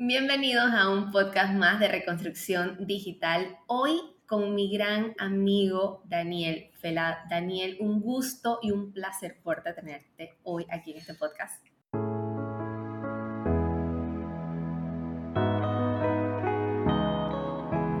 [0.00, 3.56] Bienvenidos a un podcast más de reconstrucción digital.
[3.66, 7.26] Hoy con mi gran amigo Daniel Fela.
[7.28, 11.66] Daniel, un gusto y un placer fuerte tenerte hoy aquí en este podcast.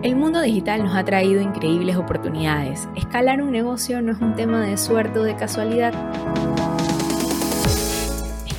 [0.04, 2.88] El mundo digital nos ha traído increíbles oportunidades.
[2.96, 5.92] Escalar un negocio no es un tema de suerte o de casualidad.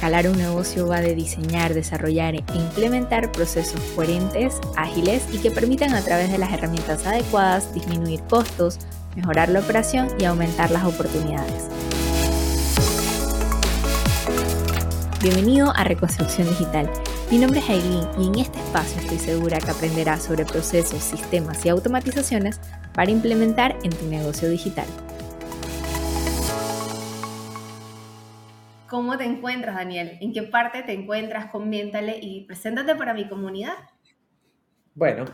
[0.09, 5.93] Escalar un negocio va de diseñar, desarrollar e implementar procesos coherentes, ágiles y que permitan
[5.93, 8.79] a través de las herramientas adecuadas disminuir costos,
[9.15, 11.67] mejorar la operación y aumentar las oportunidades.
[15.21, 16.89] Bienvenido a Reconstrucción Digital.
[17.29, 21.63] Mi nombre es Aileen y en este espacio estoy segura que aprenderás sobre procesos, sistemas
[21.67, 22.59] y automatizaciones
[22.95, 24.87] para implementar en tu negocio digital.
[28.89, 30.17] ¿Cómo te encuentras, Daniel?
[30.19, 31.51] ¿En qué parte te encuentras?
[31.51, 33.75] Coméntale y preséntate para mi comunidad.
[34.95, 35.25] Bueno,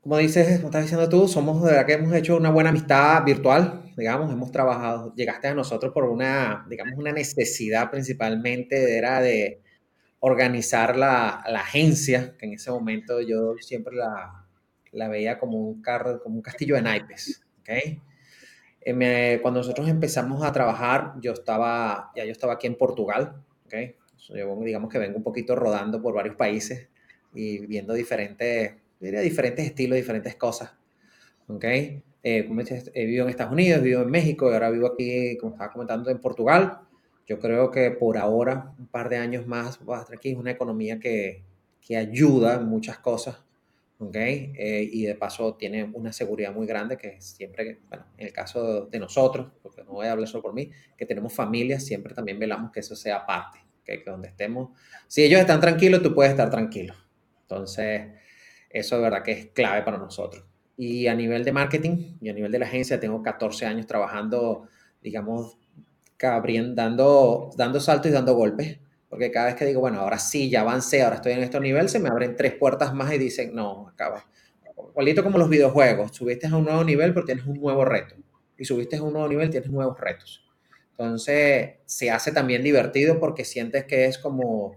[0.00, 3.24] como dices, como estás diciendo tú, somos de verdad que hemos hecho una buena amistad
[3.24, 9.60] virtual, digamos, hemos trabajado, llegaste a nosotros por una, digamos, una necesidad principalmente, era de
[10.20, 14.46] organizar la, la agencia, que en ese momento yo siempre la,
[14.92, 18.00] la veía como un, carro, como un castillo de naipes, ¿ok?
[18.84, 23.34] Eh, cuando nosotros empezamos a trabajar, yo estaba, ya yo estaba aquí en Portugal,
[23.66, 23.74] ¿ok?
[24.28, 26.88] Yo, digamos que vengo un poquito rodando por varios países
[27.34, 30.72] y viendo diferentes diría, diferentes estilos, diferentes cosas.
[31.48, 31.64] ¿Ok?
[31.64, 35.72] Eh, he vivido en Estados Unidos, vivo en México y ahora vivo aquí, como estaba
[35.72, 36.80] comentando, en Portugal.
[37.26, 40.30] Yo creo que por ahora, un par de años más, va a estar aquí.
[40.30, 41.42] Es una economía que,
[41.80, 43.42] que ayuda en muchas cosas.
[44.02, 44.16] ¿Ok?
[44.16, 48.86] Eh, y de paso tiene una seguridad muy grande que siempre, bueno, en el caso
[48.86, 52.38] de nosotros, porque no voy a hablar solo por mí, que tenemos familias, siempre también
[52.38, 54.70] velamos que eso sea parte, que donde estemos,
[55.06, 56.94] si ellos están tranquilos, tú puedes estar tranquilo.
[57.42, 58.08] Entonces,
[58.70, 60.44] eso de verdad que es clave para nosotros.
[60.76, 64.68] Y a nivel de marketing y a nivel de la agencia, tengo 14 años trabajando,
[65.02, 65.58] digamos,
[66.74, 68.78] dando, dando saltos y dando golpes.
[69.12, 71.90] Porque cada vez que digo, bueno, ahora sí, ya avancé, ahora estoy en este nivel,
[71.90, 74.26] se me abren tres puertas más y dicen, no, acaba.
[74.90, 78.14] Igualito como los videojuegos, subiste a un nuevo nivel pero tienes un nuevo reto.
[78.56, 80.42] Y subiste a un nuevo nivel, tienes nuevos retos.
[80.92, 84.76] Entonces, se hace también divertido porque sientes que es como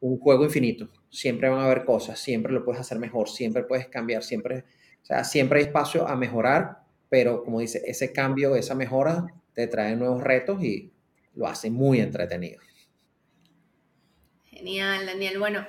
[0.00, 3.86] un juego infinito siempre van a haber cosas, siempre lo puedes hacer mejor, siempre puedes
[3.86, 4.64] cambiar, siempre,
[5.02, 6.78] o sea, siempre hay espacio a mejorar,
[7.10, 10.90] pero como dice, ese cambio, esa mejora te trae nuevos retos y
[11.34, 12.60] lo hace muy entretenido.
[14.62, 15.40] Genial, Daniel.
[15.40, 15.66] Bueno,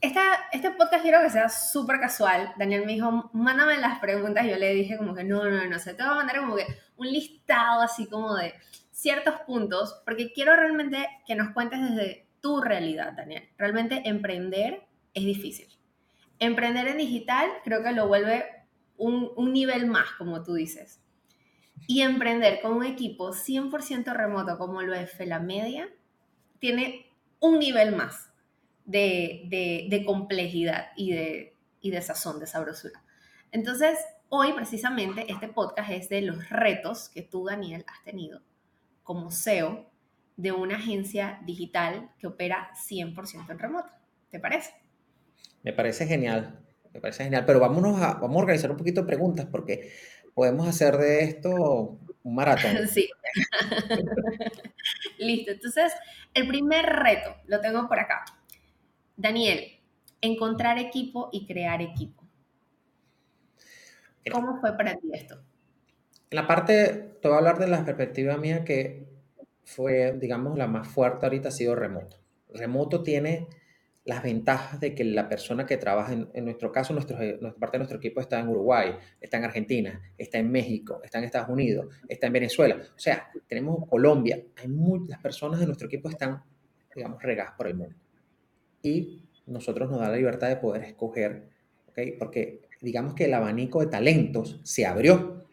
[0.00, 2.54] esta, este podcast quiero que sea súper casual.
[2.56, 4.46] Daniel me dijo, mándame las preguntas.
[4.46, 6.64] Yo le dije como que no, no, no, se te va a mandar como que
[6.96, 8.54] un listado así como de
[8.92, 13.48] ciertos puntos, porque quiero realmente que nos cuentes desde tu realidad, Daniel.
[13.58, 15.66] Realmente emprender es difícil.
[16.38, 18.44] Emprender en digital creo que lo vuelve
[18.96, 21.02] un, nivel más, como tú dices.
[21.88, 25.88] Y emprender con un equipo 100% remoto como lo es la Media,
[26.60, 27.09] tiene
[27.40, 28.30] un nivel más
[28.84, 33.02] de, complejidad y de, y de sazón, de sabrosura.
[33.52, 38.40] Entonces, hoy precisamente este podcast es de los retos que tú, Daniel, has tenido
[39.02, 39.90] como CEO
[40.36, 43.90] de una agencia digital que opera 100% en remoto.
[44.30, 44.72] ¿Te parece?
[45.62, 46.60] Me parece genial,
[46.92, 49.92] me parece genial, pero vámonos vamos a organizar un poquito de preguntas porque
[50.34, 52.76] podemos hacer de esto un maratón.
[52.88, 53.08] Sí.
[55.18, 55.92] Listo, entonces
[56.34, 58.24] el primer reto lo tengo por acá.
[59.16, 59.78] Daniel,
[60.20, 62.22] encontrar equipo y crear equipo.
[64.32, 65.42] ¿Cómo fue para ti esto?
[66.30, 69.06] En la parte, te voy a hablar de la perspectiva mía que
[69.64, 72.16] fue, digamos, la más fuerte ahorita ha sido remoto.
[72.52, 73.48] Remoto tiene
[74.10, 77.16] las ventajas de que la persona que trabaja, en, nuestro caso, nuestro,
[77.60, 81.26] parte de nuestro equipo está en Uruguay, está en Argentina, está en México, está en
[81.26, 82.76] Estados Unidos, está en Venezuela.
[82.76, 84.42] O sea, tenemos Colombia.
[84.56, 86.42] Hay muchas personas de nuestro equipo están,
[86.92, 87.94] digamos, regadas por el mundo.
[88.82, 91.48] Y nosotros nos da la libertad de poder escoger.
[92.18, 95.46] Porque digamos que el abanico de talentos se abrió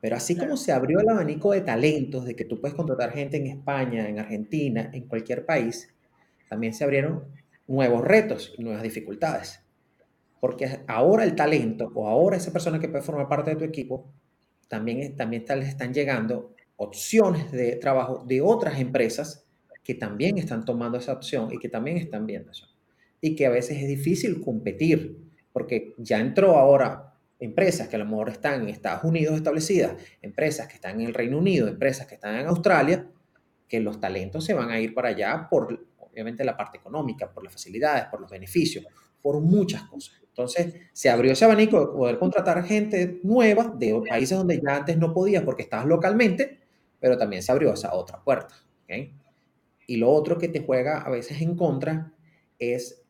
[0.00, 3.36] pero así como se abrió el abanico de talentos, de que tú puedes contratar gente
[3.36, 5.92] en España, en Argentina, en cualquier país,
[6.48, 7.24] también se abrieron
[7.68, 9.60] nuevos retos nuevas dificultades.
[10.40, 14.12] Porque ahora el talento o ahora esa persona que puede formar parte de tu equipo,
[14.68, 19.44] también, también les están llegando opciones de trabajo de otras empresas
[19.82, 22.68] que también están tomando esa opción y que también están viendo eso.
[23.20, 25.18] Y que a veces es difícil competir,
[25.52, 30.68] porque ya entró ahora empresas que a lo mejor están en Estados Unidos establecidas, empresas
[30.68, 33.08] que están en el Reino Unido, empresas que están en Australia,
[33.66, 35.86] que los talentos se van a ir para allá por,
[36.18, 38.84] obviamente, la parte económica, por las facilidades, por los beneficios,
[39.22, 40.20] por muchas cosas.
[40.22, 44.96] Entonces, se abrió ese abanico de poder contratar gente nueva de países donde ya antes
[44.96, 46.60] no podías porque estabas localmente,
[47.00, 48.54] pero también se abrió esa otra puerta.
[49.86, 52.12] Y lo otro que te juega a veces en contra
[52.58, 53.02] es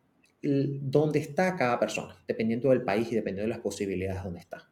[0.43, 4.71] dónde está cada persona, dependiendo del país y dependiendo de las posibilidades donde está.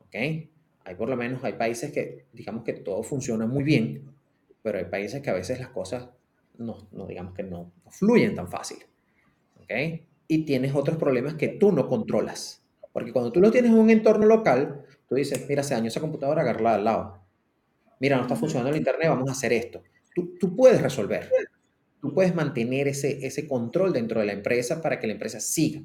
[0.00, 0.14] ¿Ok?
[0.14, 4.12] Hay por lo menos, hay países que, digamos que todo funciona muy bien,
[4.62, 6.08] pero hay países que a veces las cosas
[6.58, 8.78] no, no digamos que no, fluyen tan fácil.
[9.56, 9.72] ¿Ok?
[10.28, 12.62] Y tienes otros problemas que tú no controlas.
[12.92, 16.00] Porque cuando tú lo tienes en un entorno local, tú dices, mira, se dañó esa
[16.00, 17.22] computadora, agarrarla al lado.
[18.00, 19.82] Mira, no está funcionando el internet, vamos a hacer esto.
[20.14, 21.28] Tú, tú puedes resolver
[22.06, 25.82] tú puedes mantener ese, ese control dentro de la empresa para que la empresa siga.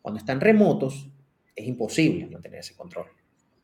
[0.00, 1.10] Cuando están remotos,
[1.54, 3.06] es imposible mantener ese control.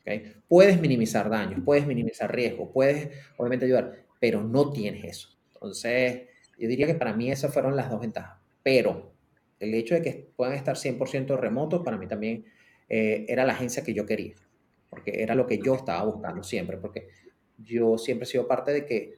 [0.01, 0.35] ¿okay?
[0.49, 5.29] Puedes minimizar daños, puedes minimizar riesgos, puedes obviamente ayudar, pero no tienes eso.
[5.55, 6.23] Entonces,
[6.62, 8.38] yo diría que para mí esas fueron las dos ventajas.
[8.62, 9.12] Pero
[9.59, 12.44] el hecho de que puedan estar 100% remotos, para mí también
[12.88, 14.37] eh, era la agencia que yo quería,
[14.88, 17.09] porque era lo que yo estaba buscando siempre, porque
[17.59, 19.14] yo siempre he sido parte de que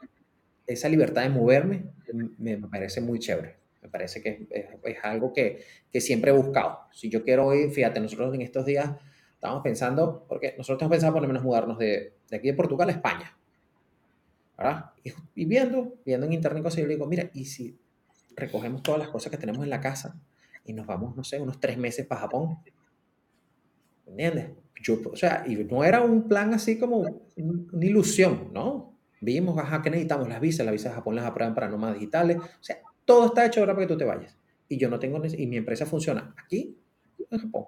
[0.66, 1.84] esa libertad de moverme
[2.38, 3.56] me, parece muy chévere.
[3.82, 5.62] Me parece que es, algo que,
[5.92, 6.78] que, siempre he buscado.
[6.92, 8.90] Si yo quiero ir, fíjate, nosotros en estos días
[9.34, 12.88] estamos pensando, porque nosotros estamos pensando por lo menos mudarnos de, de aquí de Portugal
[12.88, 13.36] a España.
[14.56, 14.92] ¿Verdad?
[15.34, 17.76] Y, viendo, viendo en internet cosas, yo le digo, mira, ¿y si
[18.36, 20.20] recogemos todas las cosas que tenemos en la casa
[20.64, 22.58] y nos vamos, no sé, unos tres meses para Japón?
[24.06, 24.50] ¿Entiendes?
[24.82, 26.98] Yo, o sea, y no era un plan así como
[27.36, 28.94] una ilusión, ¿no?
[29.20, 32.36] Vimos, ajá, que necesitamos las visas, las visas de Japón las aprueban para nómadas digitales.
[32.36, 34.36] O sea, todo está hecho ahora para que tú te vayas.
[34.68, 36.76] Y yo no tengo, y mi empresa funciona aquí,
[37.30, 37.66] en Japón.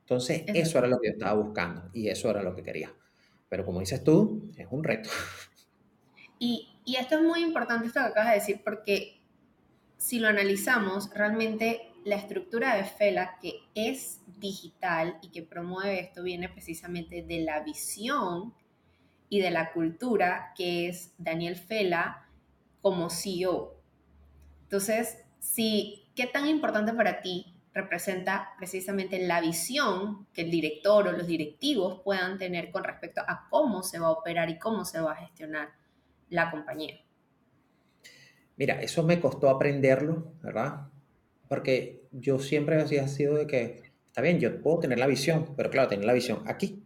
[0.00, 2.92] Entonces, eso era lo que yo estaba buscando y eso era lo que quería.
[3.48, 5.08] Pero como dices tú, es un reto.
[6.40, 9.20] Y, esto es muy importante, esto que acabas de decir, porque
[9.98, 16.22] si lo analizamos, realmente la estructura de FELA, que es digital y que promueve esto,
[16.22, 18.54] viene precisamente de la visión
[19.28, 22.26] y de la cultura, que es Daniel Fela
[22.80, 23.76] como CEO.
[24.62, 31.12] Entonces, si, ¿qué tan importante para ti representa precisamente la visión que el director o
[31.12, 35.00] los directivos puedan tener con respecto a cómo se va a operar y cómo se
[35.00, 35.79] va a gestionar
[36.30, 37.00] la compañía?
[38.56, 40.88] Mira, eso me costó aprenderlo, ¿verdad?
[41.48, 45.70] Porque yo siempre había sido de que, está bien, yo puedo tener la visión, pero
[45.70, 46.82] claro, tener la visión aquí,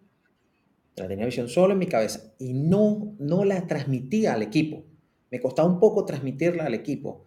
[0.97, 4.85] la tenía visión solo en mi cabeza y no, no la transmitía al equipo.
[5.31, 7.27] Me costaba un poco transmitirla al equipo.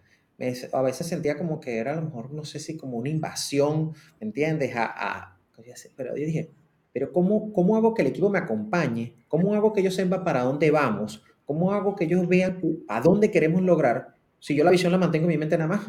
[0.71, 3.91] a veces sentía como que era a lo mejor, no sé si como una invasión,
[4.19, 4.73] ¿me entiendes?
[4.75, 5.37] A,
[5.95, 6.51] pero yo dije,
[6.93, 9.15] pero cómo, ¿cómo hago que el equipo me acompañe?
[9.27, 11.23] ¿Cómo hago que ellos sepan para dónde vamos?
[11.47, 12.59] ¿Cómo hago que ellos vean
[12.89, 15.87] a dónde queremos lograr si yo la visión la mantengo en mi mente nada más?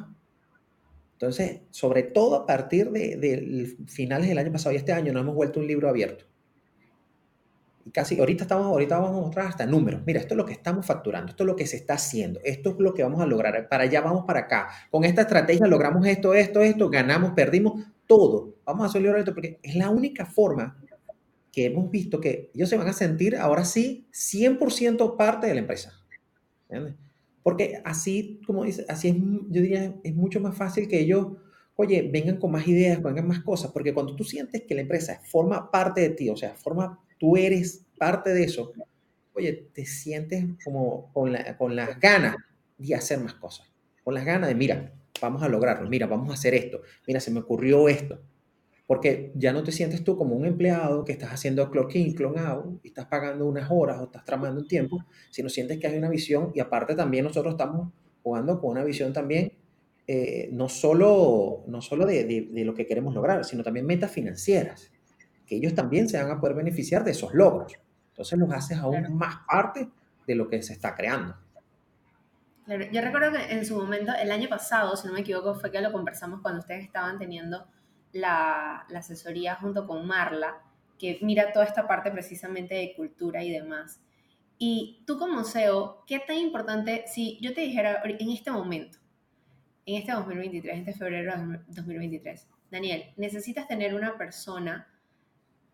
[1.14, 5.34] Entonces, sobre todo a partir de, finales del año pasado y este año, nos hemos
[5.34, 6.24] vuelto un libro abierto
[7.92, 10.02] casi, ahorita estamos, ahorita vamos a mostrar hasta números.
[10.06, 12.70] Mira, esto es lo que estamos facturando, esto es lo que se está haciendo, esto
[12.70, 14.68] es lo que vamos a lograr, para allá vamos para acá.
[14.90, 18.56] Con esta estrategia logramos esto, esto, esto, ganamos, perdimos, todo.
[18.64, 20.76] Vamos a hacerlo esto porque es la única forma
[21.58, 25.60] que hemos visto que ellos se van a sentir ahora sí 100% parte de la
[25.60, 25.92] empresa.
[27.42, 31.32] Porque así, como dice, así es, yo diría, es mucho más fácil que ellos,
[31.74, 35.20] oye, vengan con más ideas, vengan más cosas, porque cuando tú sientes que la empresa
[35.24, 38.72] forma parte de ti, o sea, forma tú eres parte de eso,
[39.32, 42.36] oye, te sientes como con, con las ganas
[42.76, 43.66] de hacer más cosas,
[44.04, 47.32] con las ganas de, mira, vamos a lograrlo, mira, vamos a hacer esto, mira, se
[47.32, 48.20] me ocurrió esto.
[48.88, 52.36] Porque ya no te sientes tú como un empleado que estás haciendo clock in, clock
[52.38, 55.96] out, y estás pagando unas horas o estás tramando un tiempo, sino sientes que hay
[55.96, 57.92] una visión y aparte también nosotros estamos
[58.22, 59.52] jugando con una visión también
[60.10, 64.90] eh, no solo, no solo de, de, lo que queremos lograr, sino también metas financieras
[65.46, 67.74] que ellos también se van a poder beneficiar de esos logros.
[68.10, 69.88] Entonces los haces aún más parte
[70.26, 71.36] de lo que se está creando.
[72.64, 72.84] Claro.
[72.90, 75.80] Yo recuerdo que en su momento, el año pasado, si no me equivoco, fue que
[75.80, 77.66] lo conversamos cuando ustedes estaban teniendo
[78.12, 80.62] la, asesoría junto con Marla,
[80.98, 84.00] que mira toda esta parte precisamente de cultura y demás.
[84.58, 88.98] Y tú como CEO, ¿qué tan importante, si yo te dijera en este momento,
[89.86, 94.88] en este 2023, en este febrero de 2023, Daniel, necesitas tener una persona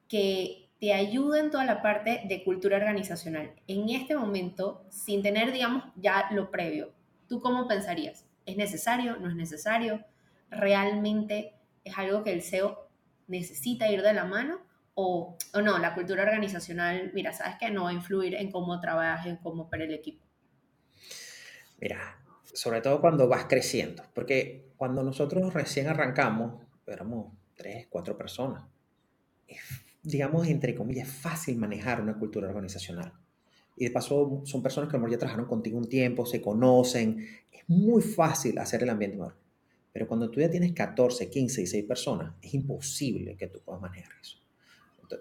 [0.09, 3.53] que te ayuden toda la parte de cultura organizacional.
[3.67, 6.93] En este momento, sin tener, digamos, ya lo previo,
[7.27, 8.27] ¿tú cómo pensarías?
[8.45, 9.17] ¿Es necesario?
[9.17, 10.05] ¿No es necesario?
[10.51, 12.89] ¿Realmente es algo que el CEO
[13.29, 14.61] necesita ir de la mano?
[14.95, 18.81] O, o no, la cultura organizacional, mira, sabes que no va a influir en cómo
[18.81, 20.25] trabajes, en cómo opera el equipo.
[21.81, 22.19] Mira,
[22.53, 28.65] sobre todo cuando vas creciendo, porque cuando nosotros recién arrancamos, éramos tres, cuatro personas.
[29.47, 29.59] Es,
[30.03, 33.13] digamos, entre comillas, fácil manejar una cultura organizacional.
[33.77, 36.41] Y de paso, son personas que a lo mejor ya trabajaron contigo un tiempo, se
[36.41, 37.27] conocen.
[37.51, 39.37] Es muy fácil hacer el ambiente mejor.
[39.95, 44.13] Pero cuando tú ya tienes 14, 15, 16 personas, es imposible que tú puedas manejar
[44.21, 44.39] eso.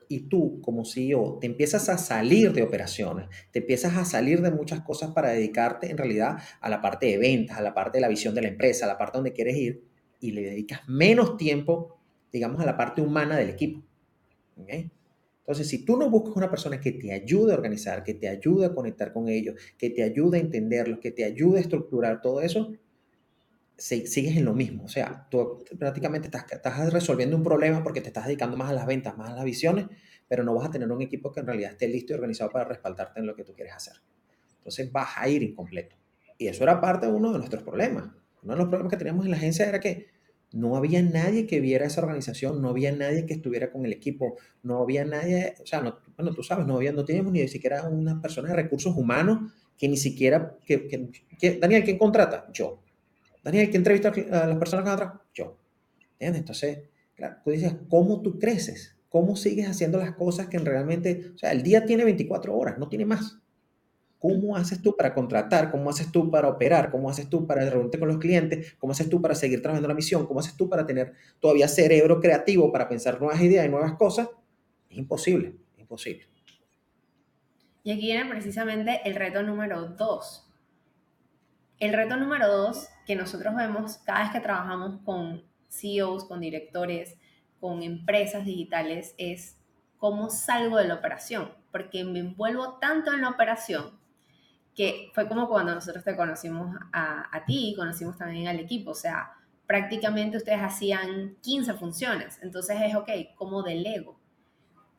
[0.10, 4.50] Y tú, como CEO, te empiezas a salir de operaciones, te empiezas a salir de
[4.50, 8.02] muchas cosas para dedicarte en realidad a la parte de ventas, a la parte de
[8.02, 9.84] la visión de la empresa, a la parte donde quieres ir,
[10.20, 12.00] y le dedicas menos tiempo,
[12.32, 13.84] digamos, a la parte humana del equipo.
[14.58, 18.66] Entonces, si tú no buscas una persona que te ayude a organizar, que te ayude
[18.66, 22.42] a conectar con ellos, que te ayude a entenderlos, que te ayude a estructurar todo
[22.42, 22.74] eso,
[23.78, 24.86] sigues en lo mismo.
[24.86, 28.86] O sea, tú prácticamente estás, resolviendo un problema porque te estás dedicando más a las
[28.86, 29.88] ventas, más a las visiones,
[30.28, 32.66] pero no vas a tener un equipo que en realidad esté listo y organizado para
[32.66, 33.96] respaldarte en lo que tú quieres hacer.
[34.58, 35.96] Entonces vas a ir incompleto.
[36.38, 38.10] Y eso era parte de uno de nuestros problemas.
[38.42, 40.08] Uno de los problemas que teníamos en la agencia era que
[40.54, 44.38] no había nadie que viera esa organización, no había nadie que estuviera con el equipo,
[44.62, 47.90] no había nadie, o sea, no, bueno, tú sabes, no, había, no teníamos ni siquiera
[47.90, 51.10] una persona de recursos humanos que ni siquiera, que,
[51.60, 52.48] Daniel, ¿quién contrata?
[52.54, 52.80] Yo.
[53.44, 55.14] Daniel, ¿quién entrevista a las personas que atrás?
[55.34, 55.58] Yo.
[56.14, 56.40] ¿Entiendes?
[56.40, 56.80] Entonces,
[57.16, 58.96] claro, tú dices, ¿cómo tú creces?
[59.10, 62.88] ¿Cómo sigues haciendo las cosas que realmente, o sea, el día tiene 24 horas, no
[62.88, 63.38] tiene más.
[64.18, 65.70] ¿Cómo haces tú para contratar?
[65.70, 66.90] ¿Cómo haces tú para operar?
[66.90, 68.74] ¿Cómo haces tú para reunirte con los clientes?
[68.80, 70.26] ¿Cómo haces tú para seguir trabajando la misión?
[70.26, 74.30] ¿Cómo haces tú para tener todavía cerebro creativo para pensar nuevas ideas y nuevas cosas?
[74.90, 76.26] Es imposible, imposible.
[77.84, 80.50] Y aquí viene precisamente el reto número dos.
[81.84, 87.18] El reto número dos que nosotros vemos cada vez que trabajamos con CEOs, con directores,
[87.60, 89.58] con empresas digitales es
[89.98, 94.00] cómo salgo de la operación, porque me envuelvo tanto en la operación
[94.74, 98.96] que fue como cuando nosotros te conocimos a, a ti, conocimos también al equipo, o
[98.96, 99.34] sea,
[99.68, 104.18] prácticamente ustedes hacían 15 funciones, entonces es, ok, ¿cómo delego?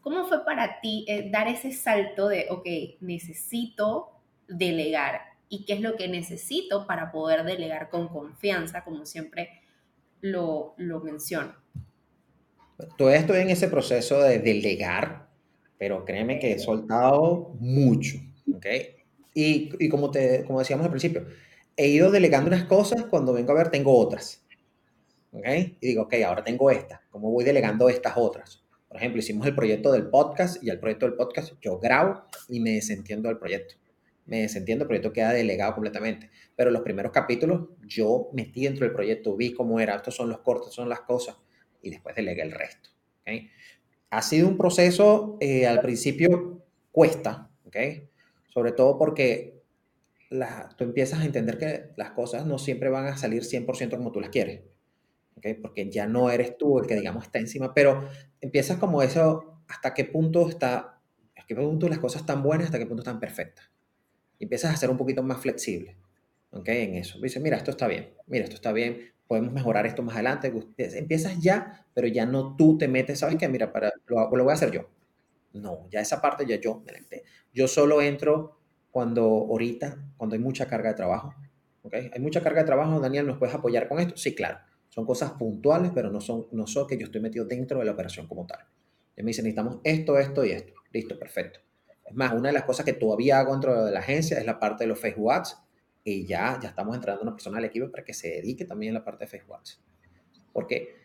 [0.02, 5.80] ¿Cómo fue para ti eh, dar ese salto de, ok, necesito delegar y qué es
[5.80, 9.50] lo que necesito para poder delegar con confianza, como siempre
[10.20, 11.54] lo, lo menciono?
[12.96, 15.28] Todavía estoy en ese proceso de delegar,
[15.78, 18.18] pero créeme que he soltado mucho,
[18.54, 18.66] ¿ok?
[19.34, 21.26] Y, y, como, te, como decíamos al principio,
[21.76, 24.44] he ido delegando unas cosas, cuando vengo a ver tengo otras.
[25.32, 25.46] ¿Ok?
[25.80, 27.02] Y digo, ok, ahora tengo esta.
[27.10, 28.62] ¿Cómo voy delegando estas otras?
[28.88, 32.60] Por ejemplo, hicimos el proyecto del podcast y el proyecto del podcast yo grabo y
[32.60, 33.74] me desentiendo del proyecto.
[34.26, 36.30] Me desentiendo, el proyecto queda delegado completamente.
[36.56, 40.40] Pero los primeros capítulos yo metí dentro del proyecto, vi cómo era, estos son los
[40.40, 41.36] cortes, son las cosas
[41.84, 42.90] y después delegué el resto.
[43.20, 43.50] ¿okay?
[44.10, 48.08] Ha sido un proceso, eh, al principio cuesta, ¿okay?
[48.48, 49.62] Sobre todo porque
[50.76, 54.20] tú empiezas a entender que las cosas no siempre van a salir 100% como tú
[54.20, 54.62] las quieres.
[55.36, 55.54] ¿okay?
[55.54, 58.08] Porque ya no eres tú el que, digamos, está encima, pero
[58.40, 61.00] empiezas como eso, hasta qué punto está,
[61.36, 63.70] hasta qué punto las cosas están buenas, hasta qué punto están perfectas.
[64.38, 65.96] Y empiezas a ser un poquito más flexible.
[66.50, 66.68] ¿ok?
[66.68, 67.18] En eso.
[67.20, 70.52] Dices, mira, esto está bien, mira, esto está bien, podemos mejorar esto más adelante.
[70.78, 73.48] Empiezas ya, pero ya no tú te metes, ¿sabes qué?
[73.48, 74.88] Mira, para, lo, lo voy a hacer yo.
[75.52, 76.82] No, ya esa parte ya yo
[77.52, 78.58] Yo solo entro
[78.90, 81.34] cuando ahorita, cuando hay mucha carga de trabajo.
[81.82, 82.10] ¿okay?
[82.12, 84.16] Hay mucha carga de trabajo, Daniel, ¿nos puedes apoyar con esto?
[84.16, 84.58] Sí, claro.
[84.88, 87.92] Son cosas puntuales, pero no son, no son que yo estoy metido dentro de la
[87.92, 88.60] operación como tal.
[89.16, 90.72] Y me dicen, necesitamos esto, esto y esto.
[90.92, 91.60] Listo, perfecto.
[92.04, 94.58] Es más, una de las cosas que todavía hago dentro de la agencia es la
[94.58, 95.58] parte de los Facebook Ads
[96.04, 98.98] y ya, ya estamos entrando una persona al equipo para que se dedique también a
[98.98, 99.80] la parte de Facebook Ads.
[100.52, 100.96] Porque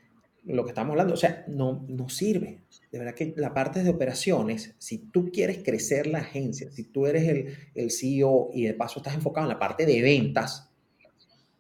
[0.46, 2.62] lo que estamos hablando, o sea, no, no sirve.
[2.92, 7.06] De verdad que la parte de operaciones, si tú quieres crecer la agencia, si tú
[7.06, 10.70] eres el, el CEO y de paso estás enfocado en la parte de ventas,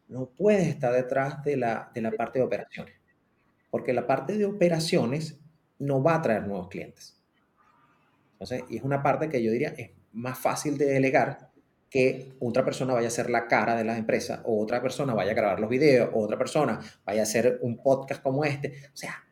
[0.07, 2.95] no puedes estar detrás de la, de la parte de operaciones.
[3.69, 5.39] Porque la parte de operaciones
[5.77, 7.18] no va a traer nuevos clientes.
[8.39, 11.49] Entonces, y es una parte que yo diría es más fácil de delegar
[11.89, 15.31] que otra persona vaya a ser la cara de la empresa, o otra persona vaya
[15.31, 18.73] a grabar los videos, o otra persona vaya a hacer un podcast como este.
[18.93, 19.23] O sea,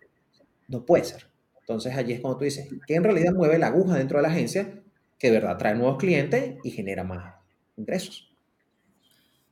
[0.68, 1.28] no puede ser.
[1.60, 4.30] Entonces allí es cuando tú dices, que en realidad mueve la aguja dentro de la
[4.30, 4.82] agencia,
[5.20, 7.36] que de verdad trae nuevos clientes y genera más
[7.76, 8.36] ingresos.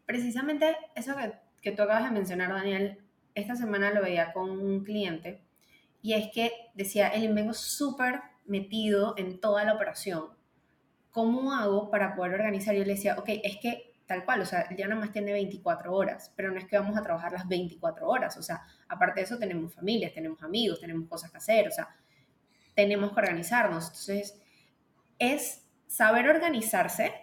[0.05, 1.31] Precisamente eso que,
[1.61, 2.99] que tú acabas de mencionar, Daniel,
[3.35, 5.41] esta semana lo veía con un cliente
[6.01, 10.35] y es que decía, el vengo súper metido en toda la operación
[11.15, 12.75] ¿cómo hago para poder organizar?
[12.75, 15.93] Yo le decía, ok, es que tal cual, o sea, ya nada más tiene 24
[15.93, 19.23] horas, pero no es que vamos a trabajar las 24 horas, o sea, aparte de
[19.23, 21.95] eso tenemos familias, tenemos amigos, tenemos cosas que hacer, o sea,
[22.73, 23.85] tenemos que organizarnos.
[23.85, 24.37] Entonces,
[25.17, 27.13] es saber organizarse,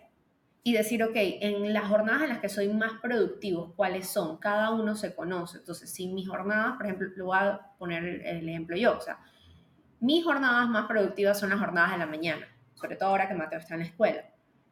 [0.65, 4.39] y decir, ok, en las jornadas en las que soy más productivo, ¿cuáles son?
[4.39, 5.59] Cada uno se conoce.
[5.59, 9.19] Entonces, si mis jornadas, por ejemplo, lo voy a poner el ejemplo yo, o sea,
[10.03, 13.61] mis jornadas más productivas son las jornadas de la mañana, sobre todo ahora que Mateo
[13.61, 14.25] está en la escuela.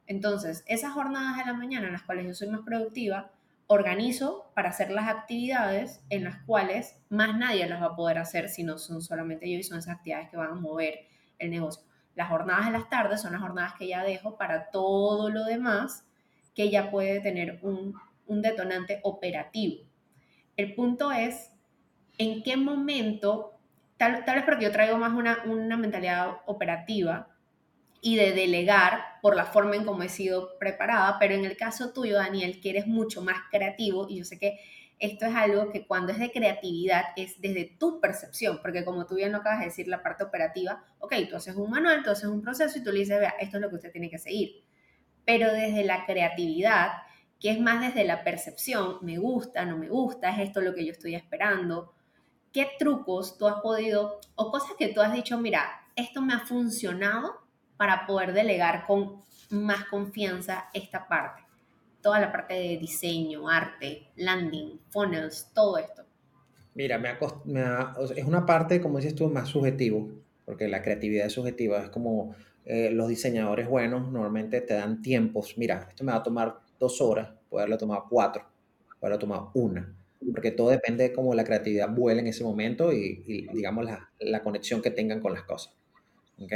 [0.06, 3.30] Entonces, esas jornadas de la mañana en las cuales yo soy más productiva,
[3.68, 8.48] organizo para hacer las actividades en las cuales más nadie las va a poder hacer
[8.48, 11.06] si no son solamente yo y son esas actividades que van a mover
[11.38, 11.84] el negocio.
[12.16, 16.04] Las jornadas de las tardes son las jornadas que ya dejo para todo lo demás
[16.56, 17.94] que ya puede tener un,
[18.26, 19.84] detonante operativo.
[20.56, 21.52] El punto es
[22.18, 23.59] en qué momento,
[24.00, 27.28] tal, vez porque yo traigo más una, una mentalidad operativa,
[28.02, 31.92] y de delegar por la forma en cómo he sido preparada, pero en el caso
[31.92, 34.58] tuyo, Daniel, que eres mucho más creativo, y yo sé que
[34.98, 39.16] esto es algo que cuando es de creatividad es desde tu percepción, porque como tú
[39.16, 42.24] bien lo acabas de decir, la parte operativa, ok, tú haces un manual, tú haces
[42.24, 44.64] un proceso y tú le dices, vea, esto es lo que usted tiene que seguir.
[45.26, 46.92] Pero desde la creatividad,
[47.38, 50.86] que es más desde la percepción, me gusta, no me gusta, es esto lo que
[50.86, 51.92] yo estoy esperando,
[52.52, 56.40] ¿qué trucos tú has podido, o cosas que tú has dicho, mira, esto me ha
[56.40, 57.40] funcionado
[57.76, 61.42] para poder delegar con más confianza esta parte.
[62.02, 66.02] Toda la parte de diseño, arte, landing, funnels, todo esto.
[66.74, 67.10] Mira, me,
[68.16, 70.08] es una parte, como dices tú, más subjetivo,
[70.46, 71.82] porque la creatividad es subjetiva.
[71.82, 75.58] Es como eh, los diseñadores buenos normalmente te dan tiempos.
[75.58, 78.44] Mira, esto me va a tomar dos horas, poderlo tomar cuatro,
[78.98, 79.99] poderlo tomar una
[80.32, 84.42] porque todo depende de cómo la creatividad vuela en ese momento y, digamos, la, la,
[84.42, 85.74] conexión que tengan con las cosas.
[86.38, 86.52] ¿Ok?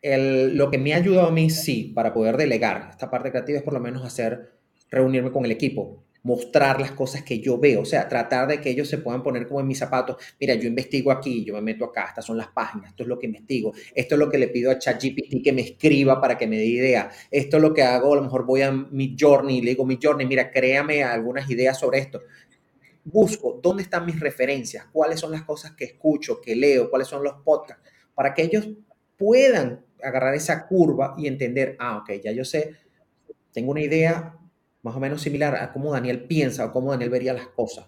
[0.00, 3.64] lo que me ha ayudado a mí, sí, para poder delegar esta parte creativa es
[3.64, 4.52] por lo menos hacer,
[4.90, 8.70] reunirme con el equipo, mostrar las cosas que yo veo, o sea, tratar de que
[8.70, 10.16] ellos se puedan poner como en mis zapatos.
[10.40, 13.18] Mira, yo investigo aquí, yo me meto acá, estas son las páginas, esto es lo
[13.18, 16.46] que investigo, esto es lo que le pido a ChatGPT que me escriba para que
[16.46, 19.62] me dé idea, esto es lo que hago, a lo mejor voy a mi journey,
[19.62, 22.20] le digo mi journey, mira, créame algunas ideas sobre esto.
[23.10, 27.24] Busco dónde están mis referencias, cuáles son las cosas que escucho, que leo, cuáles son
[27.24, 27.82] los podcasts,
[28.14, 28.68] para que ellos
[29.16, 32.74] puedan agarrar esa curva y entender, ah, ok, ya yo sé,
[33.52, 34.34] tengo una idea
[34.82, 37.86] más o menos similar a cómo Daniel piensa o cómo Daniel vería las cosas.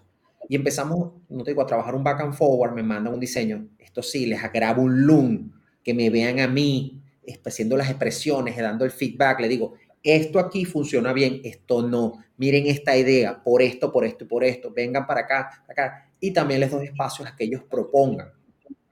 [0.49, 3.69] Y empezamos, no te digo, a trabajar un back and forward, me mandan un diseño,
[3.79, 5.51] esto sí, les agravo un loom,
[5.83, 7.01] que me vean a mí,
[7.45, 12.67] haciendo las expresiones, dando el feedback, le digo, esto aquí funciona bien, esto no, miren
[12.67, 16.11] esta idea, por esto, por esto y por esto, vengan para acá, acá.
[16.19, 18.31] Y también les doy espacios a que ellos propongan.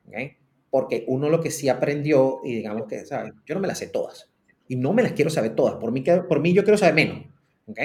[0.07, 0.39] ¿okay?
[0.69, 3.33] porque uno lo que sí aprendió, y digamos que, ¿sabes?
[3.45, 4.29] Yo no me las sé todas,
[4.67, 7.25] y no me las quiero saber todas, por mí, por mí yo quiero saber menos,
[7.65, 7.79] ¿ok?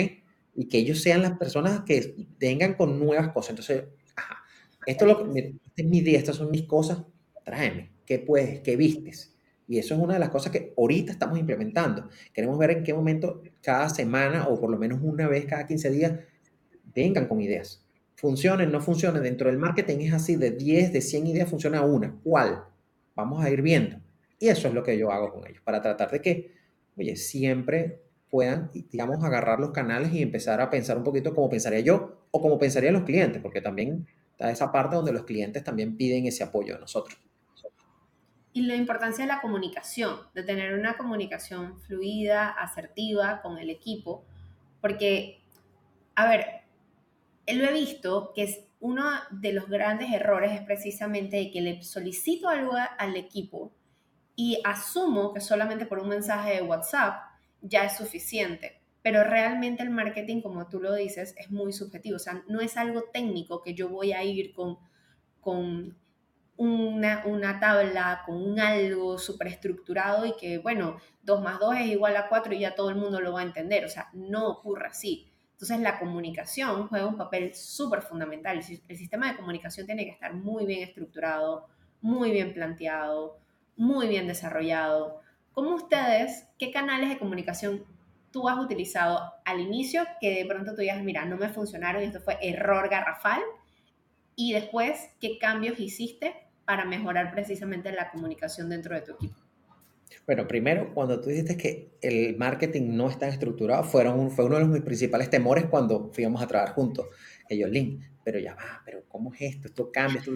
[0.54, 3.50] Y que ellos sean las personas que vengan con nuevas cosas.
[3.50, 3.84] Entonces,
[4.14, 4.42] ajá,
[4.87, 7.02] esto es, lo que, es mi idea, estas son mis cosas,
[7.42, 9.33] tráeme, ¿qué puedes, qué vistes?
[9.66, 12.09] Y eso es una de las cosas que ahorita estamos implementando.
[12.33, 15.90] Queremos ver en qué momento cada semana o por lo menos una vez cada 15
[15.90, 16.12] días
[16.94, 17.85] vengan con ideas.
[18.14, 19.22] Funcionen, no funcionen.
[19.22, 22.14] Dentro del marketing es así, de 10, de 100 ideas funciona una.
[22.22, 22.64] ¿Cuál?
[23.14, 23.98] Vamos a ir viendo.
[24.38, 26.53] Y eso es lo que yo hago con ellos, para tratar de que,
[26.96, 31.81] oye, siempre puedan, digamos, agarrar los canales y empezar a pensar un poquito como pensaría
[31.81, 35.96] yo o como pensarían los clientes, porque también está esa parte donde los clientes también
[35.96, 37.18] piden ese apoyo de nosotros.
[38.54, 44.24] Y la importancia de la comunicación, de tener una comunicación fluida, asertiva con el equipo,
[44.80, 45.42] porque,
[46.14, 46.62] a ver,
[47.46, 51.82] lo he visto que es uno de los grandes errores es precisamente de que le
[51.82, 53.72] solicito algo al equipo
[54.36, 57.14] y asumo que solamente por un mensaje de WhatsApp
[57.60, 58.80] ya es suficiente.
[59.02, 62.16] Pero realmente el marketing, como tú lo dices, es muy subjetivo.
[62.16, 64.78] O sea, no es algo técnico que yo voy a ir con,
[65.40, 65.96] con
[66.56, 71.86] una, una tabla, con un algo súper estructurado y que, bueno, 2 más 2 es
[71.86, 73.84] igual a 4 y ya todo el mundo lo va a entender.
[73.84, 75.26] O sea, no ocurre así.
[75.52, 78.60] Entonces la comunicación juega un papel súper fundamental.
[78.88, 81.66] El sistema de comunicación tiene que estar muy bien estructurado,
[82.00, 83.38] muy bien planteado,
[83.76, 85.20] muy bien desarrollado.
[85.52, 87.84] ¿Cómo ustedes, qué canales de comunicación
[88.32, 92.20] tú has utilizado al inicio que de pronto tú digas, mira, no me funcionaron esto
[92.20, 93.40] fue error garrafal?
[94.36, 99.37] Y después, ¿qué cambios hiciste para mejorar precisamente la comunicación dentro de tu equipo?
[100.27, 104.64] Bueno, primero, cuando tú dijiste que el marketing no está estructurado, fueron fue uno de
[104.64, 107.07] mis principales temores cuando fuimos a trabajar juntos.
[107.48, 109.68] Ellos, Link, pero ya va, pero ¿cómo es esto?
[109.68, 110.33] Esto cambia, esto...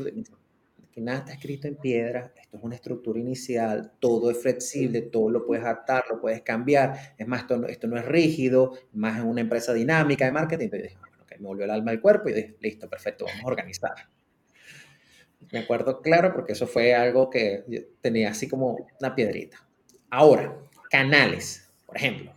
[0.90, 5.30] Que nada está escrito en piedra, esto es una estructura inicial, todo es flexible, todo
[5.30, 7.14] lo puedes adaptar, lo puedes cambiar.
[7.16, 10.64] Es más, esto no, esto no es rígido, más en una empresa dinámica de marketing.
[10.64, 13.46] Entonces dije, bueno, me volvió el alma al cuerpo y dije, listo, perfecto, vamos a
[13.46, 13.94] organizar.
[15.52, 17.64] Me acuerdo claro porque eso fue algo que
[18.00, 19.68] tenía así como una piedrita
[20.10, 20.56] Ahora,
[20.90, 22.32] canales, por ejemplo.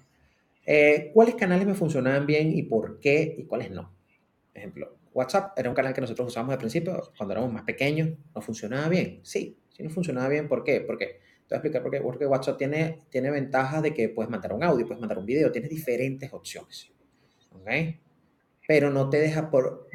[0.66, 3.94] Eh, ¿Cuáles canales me funcionaban bien y por qué y cuáles no?
[4.54, 8.42] Ejemplo, WhatsApp era un canal que nosotros usábamos al principio, cuando éramos más pequeños, no
[8.42, 9.22] funcionaba bien.
[9.24, 10.48] Sí, sí no funcionaba bien.
[10.48, 10.82] ¿Por qué?
[10.82, 11.06] Porque,
[11.48, 12.02] te voy a explicar por qué.
[12.02, 15.52] Porque WhatsApp tiene, tiene ventajas de que puedes mandar un audio, puedes mandar un video,
[15.52, 16.92] tienes diferentes opciones.
[17.52, 17.70] ¿Ok?
[18.68, 19.88] Pero no te deja por...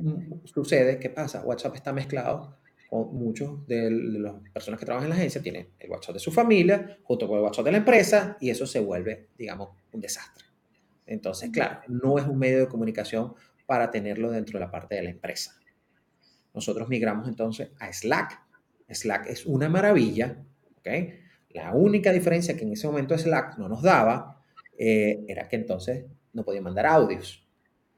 [0.45, 1.43] Sucede, ¿qué pasa?
[1.45, 2.57] WhatsApp está mezclado
[2.91, 6.99] muchos de las personas que trabajan en la agencia, tienen el WhatsApp de su familia
[7.03, 10.45] junto con el WhatsApp de la empresa y eso se vuelve, digamos, un desastre.
[11.07, 13.35] Entonces, claro, no es un medio de comunicación
[13.67, 15.57] para tenerlo dentro de la parte de la empresa.
[16.55, 18.41] Nosotros migramos entonces a Slack.
[18.89, 20.39] Slack es una maravilla,
[20.79, 20.89] ¿ok?
[21.51, 24.43] La única diferencia que en ese momento Slack no nos daba
[24.79, 27.47] eh, era que entonces no podía mandar audios.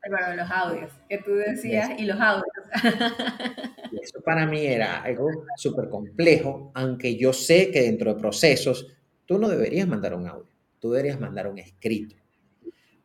[0.00, 2.46] Bueno, los audios, que tú decías, y los audios.
[4.08, 8.86] Eso para mí era algo súper complejo, aunque yo sé que dentro de procesos
[9.26, 12.16] tú no deberías mandar un audio, tú deberías mandar un escrito.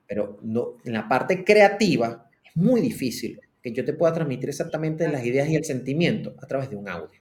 [0.08, 5.06] Pero no, en la parte creativa es muy difícil que yo te pueda transmitir exactamente
[5.10, 7.20] las ideas y el sentimiento a través de un audio.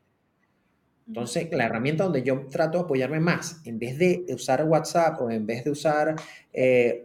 [1.08, 5.30] Entonces, la herramienta donde yo trato de apoyarme más, en vez de usar WhatsApp o
[5.30, 6.14] en vez de usar
[6.52, 7.04] eh,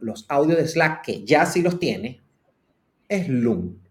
[0.00, 2.20] los audios de Slack, que ya sí los tiene,
[3.08, 3.83] es Loom.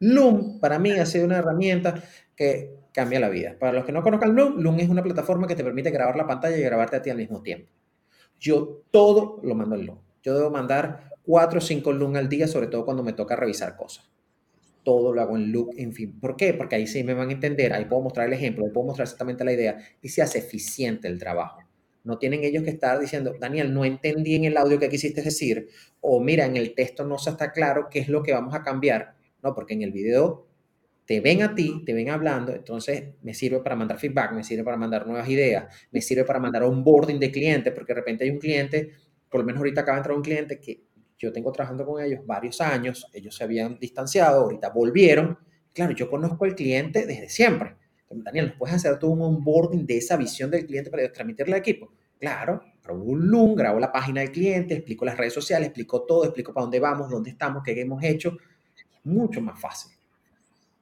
[0.00, 2.02] Loom para mí ha sido una herramienta
[2.34, 3.56] que cambia la vida.
[3.58, 6.26] Para los que no conozcan Loom, Loom es una plataforma que te permite grabar la
[6.26, 7.70] pantalla y grabarte a ti al mismo tiempo.
[8.38, 9.98] Yo todo lo mando en Loom.
[10.22, 13.76] Yo debo mandar 4 o 5 Loom al día, sobre todo cuando me toca revisar
[13.76, 14.10] cosas.
[14.82, 16.20] Todo lo hago en Loom, en fin.
[16.20, 16.54] ¿Por qué?
[16.54, 19.04] Porque ahí sí me van a entender, ahí puedo mostrar el ejemplo, ahí puedo mostrar
[19.04, 21.60] exactamente la idea y se hace eficiente el trabajo.
[22.04, 25.68] No tienen ellos que estar diciendo, Daniel, no entendí en el audio que quisiste decir,
[26.00, 28.62] o mira, en el texto no se está claro qué es lo que vamos a
[28.62, 29.15] cambiar.
[29.42, 30.46] No, porque en el video
[31.06, 34.64] te ven a ti, te ven hablando, entonces me sirve para mandar feedback, me sirve
[34.64, 38.24] para mandar nuevas ideas, me sirve para mandar un boarding de clientes, porque de repente
[38.24, 38.90] hay un cliente,
[39.30, 40.82] por lo menos ahorita acaba de entrar un cliente que
[41.16, 45.38] yo tengo trabajando con ellos varios años, ellos se habían distanciado, ahorita volvieron.
[45.72, 47.76] Claro, yo conozco al cliente desde siempre.
[48.10, 51.60] Daniel, ¿nos puedes hacer todo un onboarding de esa visión del cliente para transmitirle al
[51.60, 51.92] equipo?
[52.18, 56.24] Claro, grabo un Loom, grabo la página del cliente, explico las redes sociales, explico todo,
[56.24, 58.36] explico para dónde vamos, dónde estamos, qué hemos hecho
[59.06, 59.92] mucho más fácil.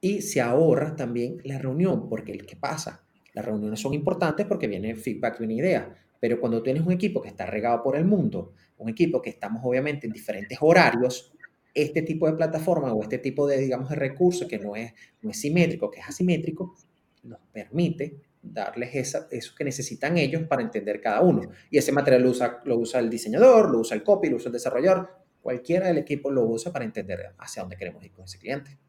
[0.01, 3.03] Y se ahorra también la reunión, porque ¿qué pasa?
[3.33, 7.21] Las reuniones son importantes porque viene feedback de una idea, pero cuando tienes un equipo
[7.21, 11.33] que está regado por el mundo, un equipo que estamos obviamente en diferentes horarios,
[11.73, 15.31] este tipo de plataforma o este tipo de, digamos, de recurso que no es, no
[15.31, 16.75] es simétrico, que es asimétrico,
[17.23, 21.41] nos permite darles esa, eso que necesitan ellos para entender cada uno.
[21.69, 24.49] Y ese material lo usa, lo usa el diseñador, lo usa el copy, lo usa
[24.49, 28.39] el desarrollador, cualquiera del equipo lo usa para entender hacia dónde queremos ir con ese
[28.39, 28.79] cliente.